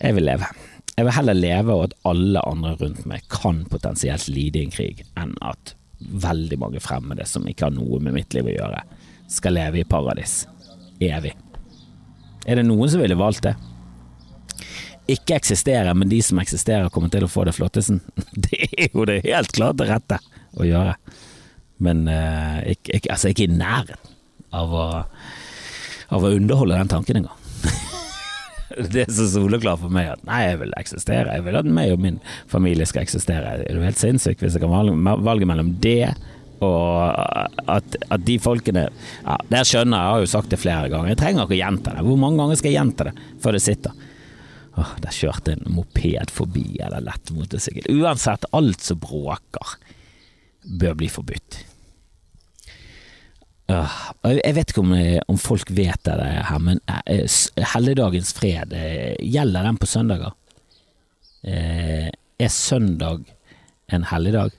jeg 0.00 0.16
vil 0.16 0.28
leve. 0.28 0.48
Jeg 0.96 1.04
vil 1.04 1.12
heller 1.12 1.36
leve 1.36 1.74
og 1.74 1.82
at 1.90 1.96
alle 2.08 2.40
andre 2.48 2.72
rundt 2.80 3.02
meg 3.08 3.24
kan 3.28 3.64
potensielt 3.68 4.30
lide 4.32 4.62
i 4.62 4.64
en 4.64 4.72
krig, 4.72 5.02
enn 5.20 5.34
at 5.44 5.74
veldig 6.00 6.56
mange 6.60 6.80
fremmede 6.80 7.26
som 7.28 7.44
ikke 7.48 7.68
har 7.68 7.74
noe 7.76 8.00
med 8.00 8.16
mitt 8.16 8.32
liv 8.36 8.48
å 8.48 8.54
gjøre, 8.54 8.80
skal 9.28 9.58
leve 9.58 9.82
i 9.82 9.88
paradis 9.88 10.46
evig. 11.04 11.34
Er 12.46 12.60
det 12.60 12.64
noen 12.64 12.88
som 12.88 13.02
ville 13.02 13.18
valgt 13.18 13.44
det? 13.44 13.54
Ikke 15.12 15.36
eksisterer, 15.36 15.92
men 15.94 16.08
de 16.08 16.22
som 16.24 16.40
eksisterer 16.40 16.88
kommer 16.94 17.12
til 17.12 17.26
å 17.26 17.30
få 17.30 17.44
det 17.46 17.54
flottesen. 17.54 18.00
Det 18.46 18.64
er 18.66 18.88
jo 18.88 19.04
det 19.06 19.20
helt 19.26 19.52
klart 19.54 19.78
det 19.78 19.90
rette 19.90 20.18
å 20.56 20.66
gjøre. 20.66 20.96
Men 21.84 22.06
uh, 22.08 22.62
ikke, 22.72 22.96
ikke, 22.96 23.12
altså 23.12 23.30
ikke 23.30 23.46
i 23.46 23.52
nærheten 23.52 24.14
av 24.56 24.72
å, 24.72 24.86
av 26.16 26.24
å 26.24 26.32
underholde 26.32 26.80
den 26.80 26.90
tanken 26.90 27.20
engang. 27.20 27.45
det 28.94 29.06
så 29.12 29.26
soleklart 29.32 29.82
for 29.82 29.92
meg 29.92 30.12
at 30.14 30.24
nei, 30.28 30.42
jeg 30.44 30.62
vil 30.62 30.72
eksistere. 30.78 31.34
Jeg 31.38 31.44
vil 31.46 31.58
at 31.60 31.68
meg 31.78 31.92
og 31.94 32.02
min 32.02 32.18
familie 32.50 32.86
skal 32.88 33.06
eksistere. 33.06 33.58
Er 33.64 33.76
du 33.76 33.84
helt 33.84 34.00
sinnssyk 34.00 34.42
hvis 34.42 34.56
jeg 34.56 34.64
kan 34.64 34.72
valge, 34.72 34.96
valge 35.24 35.48
mellom 35.48 35.74
det 35.84 36.14
og 36.64 37.12
at, 37.68 37.96
at, 38.00 38.22
de 38.24 38.38
folkene 38.40 38.86
ja, 38.88 39.34
Der 39.52 39.66
skjønner 39.68 39.98
jeg, 39.98 40.06
jeg 40.06 40.14
har 40.14 40.22
jo 40.22 40.30
sagt 40.30 40.52
det 40.54 40.60
flere 40.62 40.88
ganger. 40.88 41.10
Jeg 41.12 41.20
trenger 41.20 41.44
ikke 41.44 41.56
å 41.58 41.60
gjenta 41.60 41.92
det. 41.92 42.04
Hvor 42.06 42.20
mange 42.22 42.40
ganger 42.40 42.60
skal 42.60 42.72
jeg 42.72 42.78
gjenta 42.78 43.08
det 43.10 43.14
før 43.44 43.56
det 43.56 43.62
sitter? 43.64 44.04
Åh, 44.76 44.94
der 45.04 45.16
kjørte 45.16 45.54
en 45.56 45.66
moped 45.72 46.32
forbi, 46.32 46.66
eller 46.84 47.04
lett 47.04 47.32
motorsykkel. 47.32 47.88
Uansett, 47.96 48.44
alt 48.56 48.84
som 48.84 49.00
bråker, 49.00 49.76
bør 50.80 50.96
bli 51.00 51.08
forbudt. 51.12 51.60
Uh, 53.66 53.94
jeg 54.30 54.54
vet 54.54 54.70
ikke 54.70 54.82
om, 54.84 54.92
eh, 54.94 55.18
om, 55.26 55.38
folk 55.42 55.72
vet 55.74 55.98
det 56.06 56.14
her, 56.22 56.58
men 56.62 56.78
uh, 56.86 57.64
helligdagens 57.74 58.30
fred, 58.36 58.70
uh, 58.70 59.16
gjelder 59.18 59.66
den 59.66 59.80
på 59.80 59.88
søndager? 59.90 60.36
er 61.46 62.48
søndag 62.50 63.28
en 63.94 64.04
helligdag? 64.10 64.50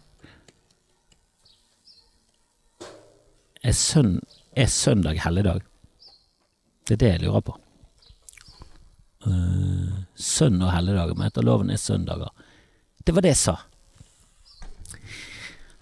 Er, 3.60 3.76
søn, 3.76 4.22
er 4.56 4.70
søndag 4.72 5.20
helligdag? 5.20 5.66
Det 6.88 6.96
er 6.96 7.02
det 7.02 7.10
jeg 7.10 7.24
lurer 7.26 7.44
på. 7.44 7.58
sønn 10.16 10.62
og 10.62 10.72
helligdager, 10.72 11.18
men 11.18 11.28
etter 11.28 11.44
loven 11.44 11.74
er 11.76 11.82
søndager. 11.82 12.32
Det 13.04 13.18
var 13.18 13.26
det 13.26 13.36
jeg 13.36 13.42
sa. 13.42 13.58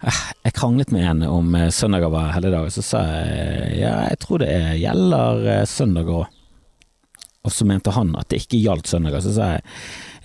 Jeg 0.03 0.53
kranglet 0.53 0.91
med 0.91 1.05
en 1.07 1.21
om 1.23 1.55
eh, 1.55 1.69
søndager 1.73 2.11
var 2.11 2.33
helligdager, 2.35 2.73
så 2.73 2.83
sa 2.83 3.03
jeg 3.05 3.77
ja, 3.79 3.93
jeg 4.11 4.19
tror 4.21 4.43
det 4.43 4.51
gjelder 4.81 5.47
eh, 5.53 5.63
søndager 5.69 6.19
òg. 6.23 6.41
Og 7.45 7.53
så 7.53 7.65
mente 7.69 7.93
han 7.93 8.11
at 8.17 8.27
det 8.33 8.41
ikke 8.41 8.59
gjaldt 8.63 8.89
søndager, 8.89 9.21
så 9.21 9.31
sa 9.35 9.49
jeg 9.53 9.65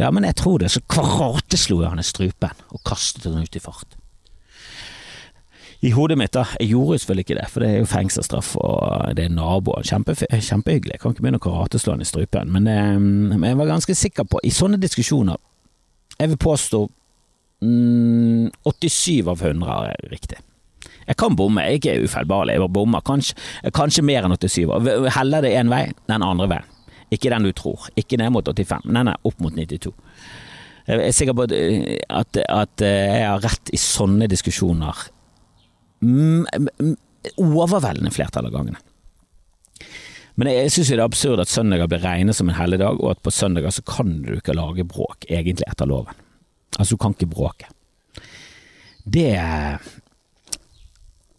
ja, 0.01 0.09
men 0.11 0.25
jeg 0.25 0.39
tror 0.41 0.61
det, 0.63 0.71
så 0.73 0.81
karateslo 0.89 1.83
jeg 1.83 1.93
han 1.93 2.01
i 2.01 2.07
strupen 2.07 2.63
og 2.73 2.81
kastet 2.89 3.29
han 3.29 3.45
ut 3.45 3.57
i 3.57 3.63
fart. 3.63 3.97
I 5.85 5.93
hodet 5.97 6.17
mitt, 6.21 6.33
da, 6.37 6.45
jeg 6.61 6.75
gjorde 6.75 6.99
selvfølgelig 7.01 7.25
ikke 7.25 7.37
det, 7.39 7.49
for 7.49 7.65
det 7.65 7.69
er 7.71 7.79
jo 7.81 7.89
fengselsstraff 7.89 8.51
og 8.61 9.15
det 9.17 9.27
er 9.27 9.33
naboer, 9.33 9.85
Kjempe, 9.87 10.13
kjempehyggelig, 10.17 10.97
jeg 10.97 11.01
kan 11.01 11.15
ikke 11.15 11.25
begynne 11.25 11.41
å 11.41 11.45
karateslå 11.45 11.95
han 11.95 12.05
i 12.05 12.09
strupen, 12.09 12.51
men, 12.53 12.69
eh, 12.69 12.97
men 13.01 13.47
jeg 13.49 13.61
var 13.61 13.71
ganske 13.71 13.97
sikker 13.97 14.29
på, 14.29 14.43
i 14.45 14.53
sånne 14.53 14.81
diskusjoner, 14.81 15.41
jeg 16.19 16.33
vil 16.35 16.41
påstå 16.41 16.83
Mm, 17.61 18.51
87 18.65 19.29
av 19.29 19.43
100 19.43 19.79
er 19.93 20.11
riktig. 20.13 20.41
Jeg 21.07 21.19
kan 21.19 21.35
bomme, 21.37 21.65
jeg 21.67 21.87
er 21.91 22.05
ufeilbarlig. 22.05 22.55
Jeg 22.57 22.73
bommer 22.73 23.03
kanskje, 23.05 23.35
kanskje, 23.75 24.05
mer 24.07 24.27
enn 24.27 24.37
87. 24.37 25.09
Heller 25.17 25.45
det 25.45 25.55
én 25.59 25.73
vei, 25.73 25.89
den 26.09 26.25
andre 26.25 26.49
veien. 26.53 26.77
Ikke 27.11 27.33
den 27.33 27.49
du 27.49 27.53
tror. 27.57 27.89
Ikke 27.99 28.21
ned 28.21 28.31
mot 28.33 28.47
85, 28.47 28.87
nei, 28.95 29.03
nei, 29.09 29.17
opp 29.27 29.41
mot 29.43 29.57
92. 29.57 29.91
Jeg 30.91 31.07
er 31.07 31.15
sikker 31.15 31.37
på 31.37 31.47
at, 31.51 32.39
at 32.41 32.85
jeg 32.85 33.27
har 33.27 33.43
rett 33.43 33.73
i 33.75 33.79
sånne 33.79 34.29
diskusjoner 34.31 35.03
overveldende 37.37 38.13
flertall 38.15 38.49
av 38.49 38.55
gangene. 38.55 38.81
Men 40.41 40.49
jeg 40.49 40.73
syns 40.73 40.89
det 40.89 40.97
er 40.97 41.05
absurd 41.05 41.43
at 41.43 41.51
søndager 41.53 41.91
blir 41.91 42.01
regnet 42.01 42.39
som 42.39 42.49
en 42.49 42.57
helligdag, 42.57 43.03
og 43.03 43.13
at 43.13 43.23
på 43.25 43.33
søndager 43.35 43.75
så 43.75 43.85
kan 43.85 44.21
du 44.25 44.37
ikke 44.39 44.57
lage 44.57 44.87
bråk, 44.89 45.27
egentlig 45.29 45.69
etter 45.69 45.91
loven. 45.91 46.17
Altså, 46.79 46.95
du 46.95 47.03
kan 47.03 47.17
ikke 47.17 47.31
bråke. 47.31 47.71
Det 49.05 49.33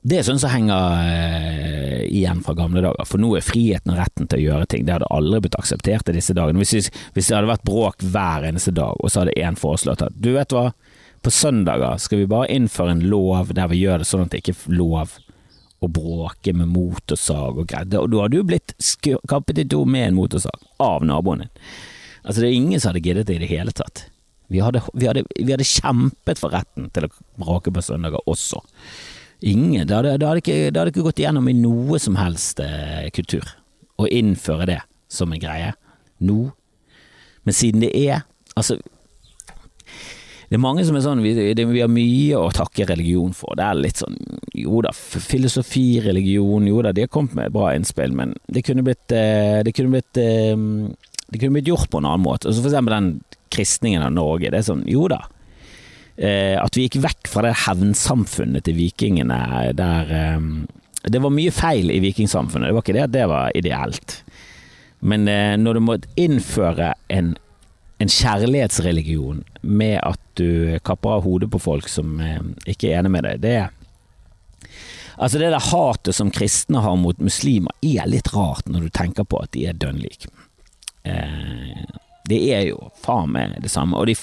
det 0.01 0.17
er 0.17 0.23
sånn 0.25 0.39
som 0.41 0.49
henger 0.49 0.95
uh, 0.97 1.99
igjen 2.09 2.39
fra 2.41 2.55
gamle 2.57 2.81
dager, 2.81 3.05
for 3.05 3.21
nå 3.21 3.35
er 3.37 3.45
friheten 3.45 3.93
og 3.93 3.99
retten 3.99 4.25
til 4.25 4.39
å 4.39 4.45
gjøre 4.47 4.69
ting. 4.71 4.87
Det 4.87 4.95
hadde 4.95 5.09
aldri 5.13 5.43
blitt 5.43 5.57
akseptert 5.59 6.09
i 6.09 6.15
disse 6.15 6.33
dagene. 6.33 6.57
Hvis, 6.63 6.89
hvis 7.13 7.29
det 7.29 7.35
hadde 7.37 7.51
vært 7.51 7.67
bråk 7.69 8.01
hver 8.01 8.47
eneste 8.49 8.73
dag, 8.73 8.97
og 8.97 9.13
så 9.13 9.21
hadde 9.21 9.37
én 9.37 9.59
foreslått 9.59 10.01
at 10.01 10.17
du 10.17 10.31
vet 10.33 10.55
hva, 10.57 10.71
på 11.21 11.29
søndager 11.29 12.01
skal 12.01 12.23
vi 12.23 12.31
bare 12.31 12.49
innføre 12.49 12.95
en 12.95 13.03
lov 13.11 13.53
der 13.53 13.69
vi 13.69 13.83
gjør 13.83 14.01
det 14.01 14.07
sånn 14.09 14.23
at 14.25 14.33
det 14.33 14.41
ikke 14.41 14.55
er 14.57 14.79
lov 14.79 15.13
å 15.81 15.89
bråke 15.89 16.53
med 16.57 16.71
motorsag 16.73 17.61
og 17.61 17.69
greier. 17.69 18.01
Og 18.01 18.09
da 18.09 18.23
hadde 18.23 18.41
du 18.41 18.49
blitt 18.49 18.73
kappet 19.29 19.61
i 19.61 19.67
to 19.69 19.83
med 19.85 20.07
en 20.07 20.17
motorsag 20.17 20.65
av 20.81 21.05
naboen 21.05 21.45
din. 21.45 21.53
Altså, 22.21 22.41
det 22.41 22.49
er 22.49 22.57
ingen 22.57 22.81
som 22.81 22.89
hadde 22.89 23.05
giddet 23.05 23.29
det 23.29 23.37
i 23.37 23.43
det 23.45 23.53
hele 23.53 23.73
tatt. 23.77 24.07
Vi 24.51 24.59
hadde, 24.59 24.83
vi, 24.93 25.07
hadde, 25.07 25.23
vi 25.39 25.53
hadde, 25.53 25.67
kjempet 25.67 26.41
for 26.41 26.53
retten 26.53 26.89
til 26.93 27.07
å 27.07 27.11
brake 27.39 27.71
på 27.73 27.83
søndager 27.85 28.23
også. 28.29 28.59
Ingen, 29.47 29.87
det 29.87 29.95
hadde, 29.95 30.17
det, 30.19 30.27
hadde 30.27 30.43
ikke, 30.43 30.57
det 30.69 30.81
hadde, 30.81 30.93
ikke, 30.93 31.05
gått 31.07 31.21
igjennom 31.23 31.47
i 31.49 31.57
noe 31.57 31.99
som 32.01 32.19
helst 32.19 32.59
eh, 32.63 33.07
kultur 33.15 33.47
å 34.01 34.09
innføre 34.11 34.67
det 34.69 34.81
som 35.11 35.31
en 35.31 35.41
greie 35.41 35.71
nå. 36.21 36.51
Men 37.47 37.57
siden 37.57 37.85
det 37.85 37.95
er 37.97 38.27
Altså, 38.51 38.75
det 40.51 40.57
er 40.57 40.59
mange 40.59 40.83
som 40.83 40.97
er 40.99 41.03
sånn 41.05 41.21
vi, 41.23 41.31
det, 41.55 41.63
vi, 41.69 41.79
har 41.79 41.87
mye 41.87 42.35
å 42.35 42.49
takke 42.51 42.83
religion 42.89 43.31
for. 43.31 43.55
Det 43.55 43.63
er 43.63 43.77
litt 43.79 44.01
sånn 44.01 44.17
Jo 44.59 44.81
da, 44.83 44.91
filosofi, 44.91 46.01
religion, 46.03 46.65
jo 46.67 46.81
da, 46.83 46.91
de 46.91 47.05
har 47.05 47.11
kommet 47.13 47.37
med 47.39 47.53
bra 47.55 47.69
innspill, 47.71 48.11
men 48.11 48.35
det 48.51 48.65
kunne 48.67 48.83
blitt 48.83 49.15
eh, 49.15 49.61
Det 49.63 49.71
kunne 49.77 49.95
blitt 49.95 50.19
eh, 50.19 50.59
det 51.31 51.39
kunne 51.39 51.55
blitt 51.55 51.69
gjort 51.71 51.89
på 51.89 52.01
en 52.01 52.07
annen 52.09 52.25
måte. 52.25 52.49
Altså 52.49 52.63
for 52.63 52.71
eksempel 52.71 52.95
den 52.95 53.11
kristningen 53.51 54.03
av 54.03 54.11
Norge. 54.15 54.51
Det 54.51 54.59
er 54.59 54.67
sånn, 54.67 54.83
jo 54.89 55.07
da. 55.11 55.21
Eh, 56.17 56.57
at 56.59 56.75
vi 56.75 56.85
gikk 56.87 56.99
vekk 57.05 57.29
fra 57.31 57.45
det 57.45 57.57
hevnsamfunnet 57.65 58.65
til 58.67 58.75
vikingene 58.77 59.37
der 59.79 60.11
eh, 60.11 60.41
Det 61.07 61.21
var 61.23 61.33
mye 61.33 61.53
feil 61.55 61.89
i 61.89 62.01
vikingsamfunnet, 62.03 62.67
det 62.67 62.75
var 62.75 62.83
ikke 62.83 62.97
det 62.97 63.05
at 63.07 63.15
det 63.15 63.29
var 63.31 63.55
ideelt. 63.57 64.17
Men 64.99 65.27
eh, 65.31 65.55
når 65.57 65.79
du 65.79 65.81
må 65.87 65.97
innføre 66.19 66.91
en, 67.09 67.33
en, 67.97 68.11
kjærlighetsreligion 68.11 69.41
med 69.61 69.97
at 70.03 70.21
du 70.37 70.77
kapper 70.85 71.17
av 71.17 71.25
hodet 71.25 71.49
på 71.53 71.63
folk 71.63 71.89
som 71.89 72.19
eh, 72.21 72.43
ikke 72.69 72.91
er 72.91 72.99
enig 72.99 73.15
med 73.15 73.27
deg, 73.29 73.45
det 73.45 73.55
er 73.63 73.77
Altså 75.21 75.37
Det 75.37 75.51
der 75.53 75.61
hatet 75.61 76.15
som 76.17 76.31
kristne 76.33 76.81
har 76.81 76.95
mot 76.97 77.19
muslimer, 77.21 77.73
er 77.85 78.07
litt 78.09 78.31
rart 78.33 78.65
når 78.71 78.87
du 78.87 78.93
tenker 78.95 79.27
på 79.27 79.41
at 79.43 79.51
de 79.53 79.67
er 79.69 79.77
dønn 79.77 79.99
like. 80.01 80.31
Eh, 81.03 81.83
det 82.29 82.39
er 82.53 82.65
jo 82.69 82.79
faen 83.01 83.31
meg 83.33 83.57
det 83.63 83.71
samme. 83.73 83.97
Og 83.99 84.09
de, 84.09 84.15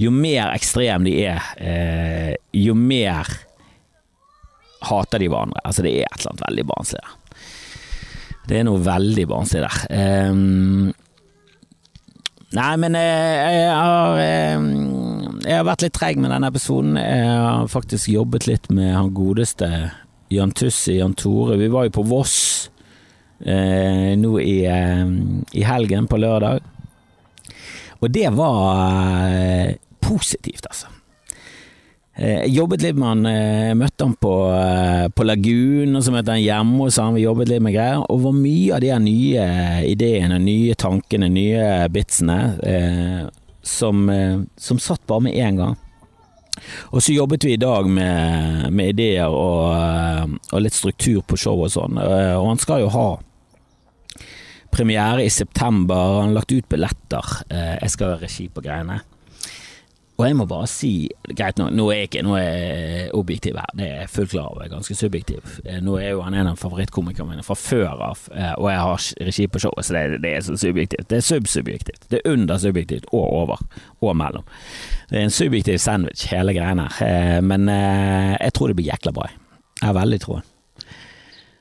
jo 0.00 0.12
mer 0.14 0.52
ekstrem 0.54 1.06
de 1.08 1.16
er, 1.26 1.52
eh, 1.58 2.34
jo 2.56 2.76
mer 2.78 3.28
hater 4.86 5.20
de 5.20 5.28
hverandre. 5.28 5.60
Altså, 5.64 5.84
det 5.84 5.94
er 5.98 6.08
et 6.08 6.20
eller 6.20 6.32
annet 6.32 6.46
veldig 6.46 6.66
barnslig 6.70 7.04
der. 7.04 7.16
Det 8.50 8.58
er 8.58 8.66
noe 8.66 8.82
veldig 8.82 9.26
barnslig 9.30 9.62
der. 9.62 9.80
Um, 10.30 10.92
nei, 12.56 12.70
men 12.82 12.96
jeg, 12.98 13.26
eh, 13.44 13.58
jeg 13.60 13.74
har 13.76 14.22
Jeg 15.40 15.56
har 15.56 15.64
vært 15.64 15.82
litt 15.84 15.94
treg 15.96 16.18
med 16.20 16.30
denne 16.32 16.48
episoden. 16.50 16.96
Jeg 17.00 17.28
har 17.28 17.68
faktisk 17.72 18.10
jobbet 18.12 18.46
litt 18.46 18.70
med 18.70 18.94
han 18.94 19.14
godeste 19.14 19.68
Jan 20.30 20.52
Tussi, 20.52 20.98
Jan 20.98 21.14
Tore. 21.14 21.56
Vi 21.58 21.68
var 21.72 21.88
jo 21.88 21.94
på 21.96 22.06
Voss 22.06 22.70
eh, 23.44 24.12
nå 24.18 24.36
i, 24.40 24.56
eh, 24.66 25.04
i 25.52 25.66
helgen, 25.66 26.08
på 26.10 26.20
lørdag. 26.20 26.60
Og 28.00 28.08
det 28.10 28.30
var 28.32 29.28
eh, 29.28 29.76
positivt, 30.00 30.66
altså. 30.70 30.88
Eh, 32.16 32.46
jeg 32.46 32.54
jobbet 32.58 32.84
litt 32.84 33.00
med 33.00 33.08
han, 33.08 33.76
møtte 33.80 34.06
han 34.06 34.14
på, 34.20 34.36
på 35.16 35.26
Lagun, 35.26 35.96
og 35.96 36.04
så 36.04 36.14
møtte 36.14 36.36
han 36.36 36.44
hjemme 36.44 36.86
hos 36.86 37.00
han, 37.00 37.16
vi 37.16 37.26
jobbet 37.26 37.52
litt 37.52 37.64
med 37.64 37.76
greier. 37.76 38.04
Og 38.08 38.24
hvor 38.24 38.36
mye 38.36 38.76
av 38.76 38.84
de 38.84 38.94
nye 39.04 39.50
ideene, 39.88 40.40
nye 40.42 40.78
tankene, 40.78 41.30
nye 41.32 41.68
bitsene, 41.92 42.40
som, 43.62 44.08
eh, 44.08 44.40
som 44.56 44.78
satt 44.78 45.06
bare 45.06 45.20
med 45.20 45.34
én 45.34 45.56
gang. 45.56 45.76
Og 46.92 47.02
så 47.02 47.12
jobbet 47.12 47.44
vi 47.44 47.52
i 47.52 47.56
dag 47.56 47.88
med, 47.88 48.72
med 48.72 48.88
ideer 48.88 49.28
og, 49.28 49.72
eh, 49.76 50.26
og, 50.52 50.60
litt 50.60 50.76
struktur 50.76 51.22
på 51.22 51.38
showet 51.38 51.70
og 51.70 51.74
sånn, 51.76 52.00
eh, 52.02 52.34
og 52.36 52.50
han 52.52 52.60
skal 52.60 52.84
jo 52.84 52.92
ha 52.94 53.08
premiere 54.70 55.24
i 55.26 55.30
september, 55.30 56.20
han 56.20 56.30
har 56.30 56.40
lagt 56.40 56.52
ut 56.54 56.68
billetter, 56.70 57.32
jeg 57.50 57.90
skal 57.92 58.14
ha 58.14 58.20
regi 58.20 58.48
på 58.52 58.62
greiene. 58.64 59.00
Og 60.20 60.26
jeg 60.28 60.36
må 60.36 60.44
bare 60.44 60.68
si, 60.68 61.08
greit 61.32 61.56
nå, 61.56 61.70
nå 61.72 61.86
er 61.88 62.02
jeg 62.02 62.08
ikke 62.10 62.22
nå 62.26 62.34
er 62.36 62.42
jeg 62.44 63.04
objektiv 63.16 63.56
her, 63.56 63.70
det 63.78 63.86
er 63.86 64.02
jeg 64.02 64.10
fullt 64.12 64.34
klar 64.34 64.50
over, 64.50 64.68
ganske 64.68 64.96
subjektiv. 64.98 65.54
Eh, 65.64 65.78
nå 65.80 65.94
er 65.96 66.10
jo 66.10 66.20
han 66.26 66.36
en 66.36 66.50
av 66.50 66.60
favorittkomikerne 66.60 67.32
mine 67.32 67.44
fra 67.46 67.56
før 67.56 68.04
av, 68.10 68.26
eh, 68.34 68.52
og 68.58 68.68
jeg 68.68 68.82
har 68.84 69.06
regi 69.30 69.48
på 69.48 69.62
showet, 69.64 69.88
så 69.88 69.96
det, 69.96 70.20
det 70.26 70.34
er 70.36 70.44
så 70.44 70.58
subjektivt. 70.60 71.08
Det 71.08 71.22
er 71.22 71.24
subsubjektivt. 71.24 72.04
Det 72.12 72.20
er 72.20 72.34
under 72.34 72.60
subjektivt 72.60 73.08
og 73.14 73.24
over, 73.24 73.64
og 74.04 74.16
mellom. 74.20 74.44
Det 75.08 75.22
er 75.22 75.28
en 75.30 75.38
subjektiv 75.40 75.80
sandwich, 75.80 76.28
hele 76.34 76.52
greiene 76.58 76.90
her. 76.98 77.00
Eh, 77.08 77.40
men 77.40 77.70
jeg 77.72 78.52
tror 78.56 78.68
det 78.68 78.76
blir 78.76 78.92
jækla 78.92 79.16
bra. 79.16 79.30
Jeg 79.80 79.88
har 79.88 79.96
veldig 80.02 80.20
troen. 80.20 80.49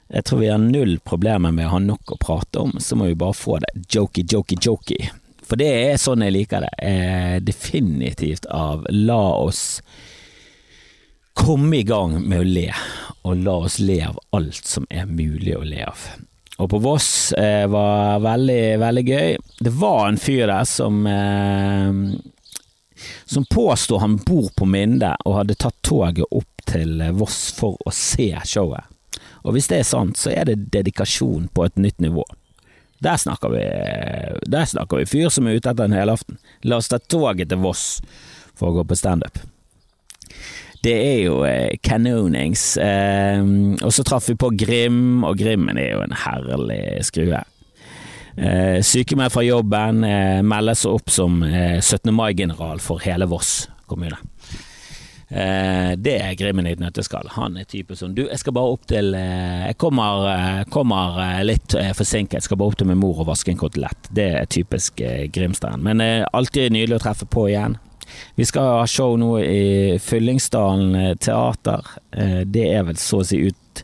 Jeg 0.10 0.26
tror 0.26 0.39
vi 0.39 0.50
har 0.50 0.58
null 0.58 0.95
problemer 1.06 1.54
med 1.54 1.67
å 1.67 1.76
ha 1.76 1.80
nok 1.84 2.15
å 2.15 2.22
prate 2.22 2.63
om, 2.63 2.72
så 2.82 2.98
må 2.98 3.12
vi 3.12 3.17
bare 3.19 3.38
få 3.38 3.60
det 3.62 3.69
jokey, 3.93 4.26
jokey, 4.26 4.58
jokey. 4.62 5.10
For 5.45 5.58
det 5.58 5.69
er 5.69 6.02
sånn 6.02 6.26
jeg 6.26 6.34
liker 6.34 6.65
det. 6.65 6.72
Eh, 6.82 7.36
definitivt 7.45 8.48
av 8.50 8.88
la 8.89 9.22
oss 9.38 9.84
komme 11.38 11.78
i 11.78 11.86
gang 11.86 12.17
med 12.26 12.41
å 12.41 12.48
le, 12.48 12.65
og 13.22 13.45
la 13.45 13.56
oss 13.67 13.78
le 13.80 14.02
av 14.10 14.17
alt 14.36 14.65
som 14.65 14.89
er 14.89 15.06
mulig 15.06 15.56
å 15.58 15.63
le 15.65 15.86
av. 15.86 16.10
Og 16.60 16.67
på 16.74 16.82
Voss 16.84 17.32
eh, 17.38 17.69
var 17.72 18.19
veldig, 18.26 18.63
veldig 18.82 19.06
gøy. 19.08 19.38
Det 19.62 19.78
var 19.78 20.08
en 20.10 20.19
fyr 20.19 20.50
der 20.50 20.65
som 20.67 21.06
eh, 21.08 22.04
som 23.30 23.45
påstår 23.45 24.02
han 24.04 24.17
bor 24.26 24.50
på 24.58 24.65
Minde 24.67 25.13
og 25.24 25.38
hadde 25.38 25.56
tatt 25.56 25.78
toget 25.86 26.26
opp 26.36 26.65
til 26.67 26.98
Voss 27.15 27.54
for 27.56 27.78
å 27.86 27.93
se 27.95 28.34
showet. 28.43 28.89
Og 29.43 29.56
hvis 29.56 29.69
det 29.71 29.82
er 29.82 29.88
sant, 29.88 30.19
så 30.19 30.34
er 30.34 30.49
det 30.49 30.71
dedikasjon 30.73 31.49
på 31.54 31.67
et 31.67 31.80
nytt 31.80 31.99
nivå. 32.04 32.25
Der 32.99 33.15
snakker 33.15 33.54
vi 33.54 33.63
Der 34.52 34.65
snakker 34.67 34.99
vi 34.99 35.08
fyr 35.08 35.30
som 35.32 35.47
er 35.47 35.56
ute 35.56 35.71
etter 35.71 35.88
en 35.88 35.95
helaften. 35.95 36.39
La 36.67 36.82
oss 36.82 36.91
ta 36.91 36.99
toget 36.99 37.49
til 37.49 37.62
Voss 37.63 38.02
for 38.60 38.71
å 38.71 38.80
gå 38.80 38.84
på 38.89 38.97
standup. 38.99 39.39
Det 40.84 40.95
er 40.95 41.21
jo 41.25 41.43
eh, 41.47 41.78
kanonings. 41.84 42.78
Eh, 42.80 43.39
og 43.84 43.93
så 43.95 44.04
traff 44.08 44.30
vi 44.32 44.36
på 44.39 44.52
Grim, 44.56 45.23
og 45.28 45.39
Grimmen 45.39 45.80
er 45.80 45.93
jo 45.93 46.04
en 46.04 46.15
herlig 46.25 46.84
skrue. 47.08 47.41
Eh, 48.39 48.80
Sykemeldt 48.86 49.34
fra 49.34 49.43
jobben, 49.43 50.04
eh, 50.08 50.41
melder 50.47 50.78
seg 50.80 50.95
opp 50.95 51.12
som 51.12 51.41
eh, 51.43 51.80
17. 51.82 52.13
mai-general 52.15 52.80
for 52.80 53.04
hele 53.04 53.28
Voss 53.28 53.67
kommune. 53.91 54.15
Eh, 55.30 55.92
det 55.98 56.15
er 56.18 56.38
Grimmen 56.38 56.65
i 56.65 56.74
et 56.74 56.82
nøtteskall. 56.82 57.28
Han 57.36 57.58
er 57.62 57.68
typen 57.70 57.98
som 57.98 58.15
Du, 58.18 58.24
jeg 58.26 58.42
skal 58.42 58.56
bare 58.58 58.74
opp 58.74 58.88
til 58.89 59.13
eh, 59.13 59.68
Jeg 59.68 59.78
kommer, 59.78 60.26
eh, 60.34 60.63
kommer 60.74 61.20
litt 61.46 61.76
forsinket. 61.98 62.39
Jeg 62.39 62.48
skal 62.48 62.58
bare 62.58 62.74
opp 62.74 62.80
til 62.80 62.89
min 62.89 63.02
mor 63.02 63.22
og 63.22 63.30
vaske 63.30 63.54
en 63.54 63.60
kotelett. 63.60 64.10
Det 64.10 64.30
er 64.39 64.50
typisk 64.50 65.04
Grimstein. 65.34 65.86
Men 65.86 66.02
alltid 66.02 66.74
nydelig 66.74 66.98
å 66.98 67.06
treffe 67.06 67.30
på 67.30 67.50
igjen. 67.52 67.78
Vi 68.36 68.46
skal 68.48 68.80
ha 68.80 68.86
show 68.89 69.13
nå 69.22 69.36
i 69.44 69.98
Fyllingsdalen 70.02 71.20
teater. 71.22 71.86
Det 72.50 72.63
er 72.65 72.88
vel 72.88 72.98
så 72.98 73.22
å 73.22 73.28
si 73.28 73.44
ut, 73.46 73.84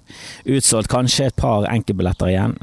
utsolgt. 0.49 0.89
Kanskje 0.89 1.29
et 1.29 1.37
par 1.37 1.67
enkeltbilletter 1.69 2.31
igjen. 2.33 2.57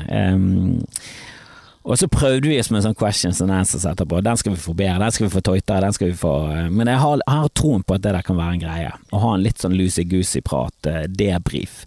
Og 1.83 1.99
så 1.99 2.07
prøvde 2.07 2.47
vi 2.47 2.59
oss 2.63 2.71
med 2.71 2.85
sånn 2.85 2.95
questions 2.95 3.41
and 3.43 3.51
answers 3.51 3.85
etterpå. 3.91 4.21
Den 4.23 4.39
skal 4.39 4.55
vi 4.55 4.63
få 4.63 4.75
bedre, 4.79 5.01
den 5.03 5.15
skal 5.15 5.27
vi 5.27 5.33
få 5.33 5.43
tøytere, 5.43 5.83
den 5.83 5.97
skal 5.97 6.13
vi 6.13 6.19
få 6.19 6.35
eh, 6.53 6.69
Men 6.71 6.91
jeg 6.93 7.01
har, 7.03 7.23
jeg 7.25 7.41
har, 7.41 7.55
troen 7.59 7.83
på 7.83 7.97
at 7.97 8.05
det 8.05 8.13
der 8.15 8.27
kan 8.27 8.39
være 8.39 8.57
en 8.57 8.63
greie. 8.63 8.93
Å 9.11 9.23
ha 9.25 9.33
en 9.35 9.43
litt 9.43 9.63
sånn 9.63 9.75
loosey-goosey-prat, 9.79 10.91
eh, 10.93 11.09
debrief. 11.11 11.83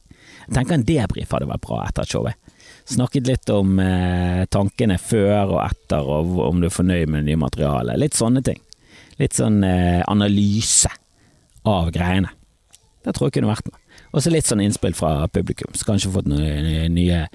Jeg 0.46 0.58
tenker 0.58 0.76
en 0.76 0.86
debrief 0.86 1.32
hadde 1.32 1.48
vært 1.50 1.64
bra 1.64 1.80
etter 1.88 2.12
showet. 2.12 2.42
Snakket 2.86 3.32
litt 3.32 3.50
om 3.50 3.80
eh, 3.82 4.44
tankene 4.52 5.00
før 5.02 5.56
og 5.56 5.62
etter, 5.64 6.06
og 6.06 6.38
om 6.44 6.60
du 6.62 6.68
er 6.68 6.76
fornøyd 6.76 7.10
med 7.10 7.24
det 7.24 7.32
nye 7.32 7.44
materialet. 7.48 7.98
Litt 8.02 8.20
sånne 8.20 8.44
ting. 8.46 8.60
Litt 9.22 9.40
sånn 9.40 9.64
eh, 9.66 10.04
analyse 10.12 10.92
av 11.66 11.90
greiene. 11.96 12.36
Det 13.06 13.16
tror 13.16 13.30
jeg 13.30 13.40
kunne 13.40 13.54
vært 13.54 13.72
noe. 13.72 13.80
Og 14.12 14.24
så 14.24 14.32
litt 14.32 14.48
sånn 14.48 14.62
innspill 14.64 14.94
fra 14.98 15.26
publikum. 15.32 15.74
Så 15.74 15.88
kanskje 15.88 16.12
fått 16.14 16.30
noen 16.30 16.94
nye, 16.94 17.26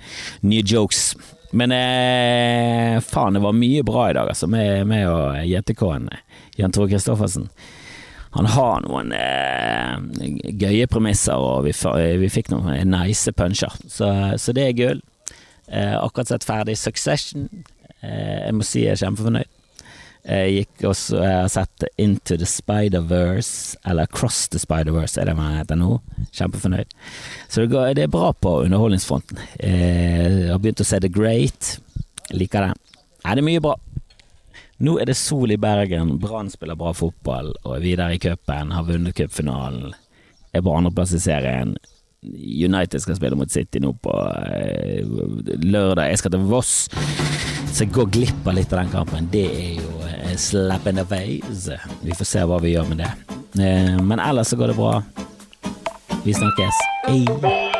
nye 0.45 0.63
jokes. 0.67 1.15
Men 1.51 1.73
eh, 1.75 2.97
faen, 3.03 3.35
det 3.35 3.43
var 3.43 3.57
mye 3.57 3.83
bra 3.87 4.11
i 4.11 4.15
dag, 4.15 4.31
altså, 4.31 4.47
med, 4.51 4.87
med 4.87 5.09
og 5.11 5.41
JTK-en. 5.51 6.09
Jan 6.61 6.75
Tore 6.75 6.91
Christoffersen. 6.93 7.49
Han 8.37 8.47
har 8.47 8.85
noen 8.85 9.11
eh, 9.17 10.29
gøye 10.55 10.87
premisser, 10.91 11.35
og 11.35 11.67
vi, 11.67 11.75
vi 12.23 12.31
fikk 12.31 12.53
noen 12.53 12.93
nice 12.93 13.33
puncher, 13.35 13.75
så, 13.91 14.11
så 14.39 14.55
det 14.55 14.69
er 14.69 14.77
gull. 14.79 15.01
Eh, 15.71 15.97
akkurat 15.99 16.31
sett 16.31 16.47
ferdig 16.47 16.79
Succession. 16.79 17.49
Eh, 18.03 18.47
jeg 18.47 18.55
må 18.55 18.67
si 18.67 18.85
jeg 18.85 18.95
er 18.95 19.03
kjempefornøyd. 19.03 19.51
Jeg 20.21 20.53
gikk 20.55 20.83
og 20.91 20.97
har 21.17 21.49
sett 21.49 21.85
Into 22.01 22.37
the 22.37 22.47
Spider-Verse, 22.49 23.79
eller 23.89 24.09
Across 24.09 24.49
the 24.53 24.61
Spider-Verse 24.61 25.21
er 25.21 25.31
det 25.31 25.37
man 25.39 25.57
heter 25.57 25.79
nå. 25.81 25.95
Kjempefornøyd. 26.37 26.93
Så 27.49 27.65
det, 27.65 27.71
går, 27.73 27.95
det 27.97 28.05
er 28.05 28.13
bra 28.13 28.33
på 28.37 28.59
underholdningsfronten. 28.67 29.41
Jeg 29.63 30.51
har 30.51 30.61
begynt 30.61 30.83
å 30.85 30.89
se 30.89 31.01
The 31.01 31.13
Great. 31.13 31.79
Liker 32.37 32.69
det. 32.69 32.99
Er 33.25 33.41
det 33.41 33.47
mye 33.47 33.63
bra. 33.65 33.75
Nå 34.81 34.95
er 35.01 35.11
det 35.11 35.17
sol 35.21 35.53
i 35.53 35.61
Bergen, 35.61 36.15
Brann 36.21 36.49
spiller 36.49 36.79
bra 36.79 36.95
fotball 36.97 37.51
og 37.67 37.75
er 37.75 37.83
videre 37.85 38.15
i 38.17 38.21
cupen, 38.23 38.71
har 38.73 38.87
vunnet 38.89 39.13
cupfinalen, 39.17 39.91
er 40.57 40.63
på 40.65 40.73
andreplass 40.73 41.13
i 41.13 41.21
serien. 41.21 41.75
United 42.23 43.01
skal 43.01 43.17
spille 43.17 43.39
mot 43.39 43.51
City 43.51 43.81
nå 43.81 43.95
på 44.05 44.13
eh, 44.53 45.01
lørdag. 45.65 46.11
Jeg 46.11 46.21
skal 46.21 46.35
til 46.35 46.47
Voss, 46.51 46.75
så 47.73 47.85
jeg 47.85 47.95
går 47.97 48.13
glipp 48.13 48.47
av 48.51 48.59
litt 48.59 48.73
av 48.75 48.83
den 48.83 48.93
kampen. 48.93 49.31
Det 49.33 49.47
er 49.49 49.81
jo 49.81 50.05
eh, 50.09 50.37
slap 50.37 50.89
in 50.91 51.01
the 51.01 51.07
face. 51.09 51.81
Vi 52.05 52.17
får 52.17 52.33
se 52.35 52.45
hva 52.45 52.61
vi 52.61 52.77
gjør 52.77 52.93
med 52.93 53.05
det. 53.07 53.11
Eh, 53.65 53.97
men 54.05 54.21
ellers 54.21 54.53
så 54.53 54.61
går 54.61 54.75
det 54.75 54.81
bra. 54.81 54.99
Vi 56.25 56.37
snakkes. 56.37 56.87
Hey. 57.09 57.80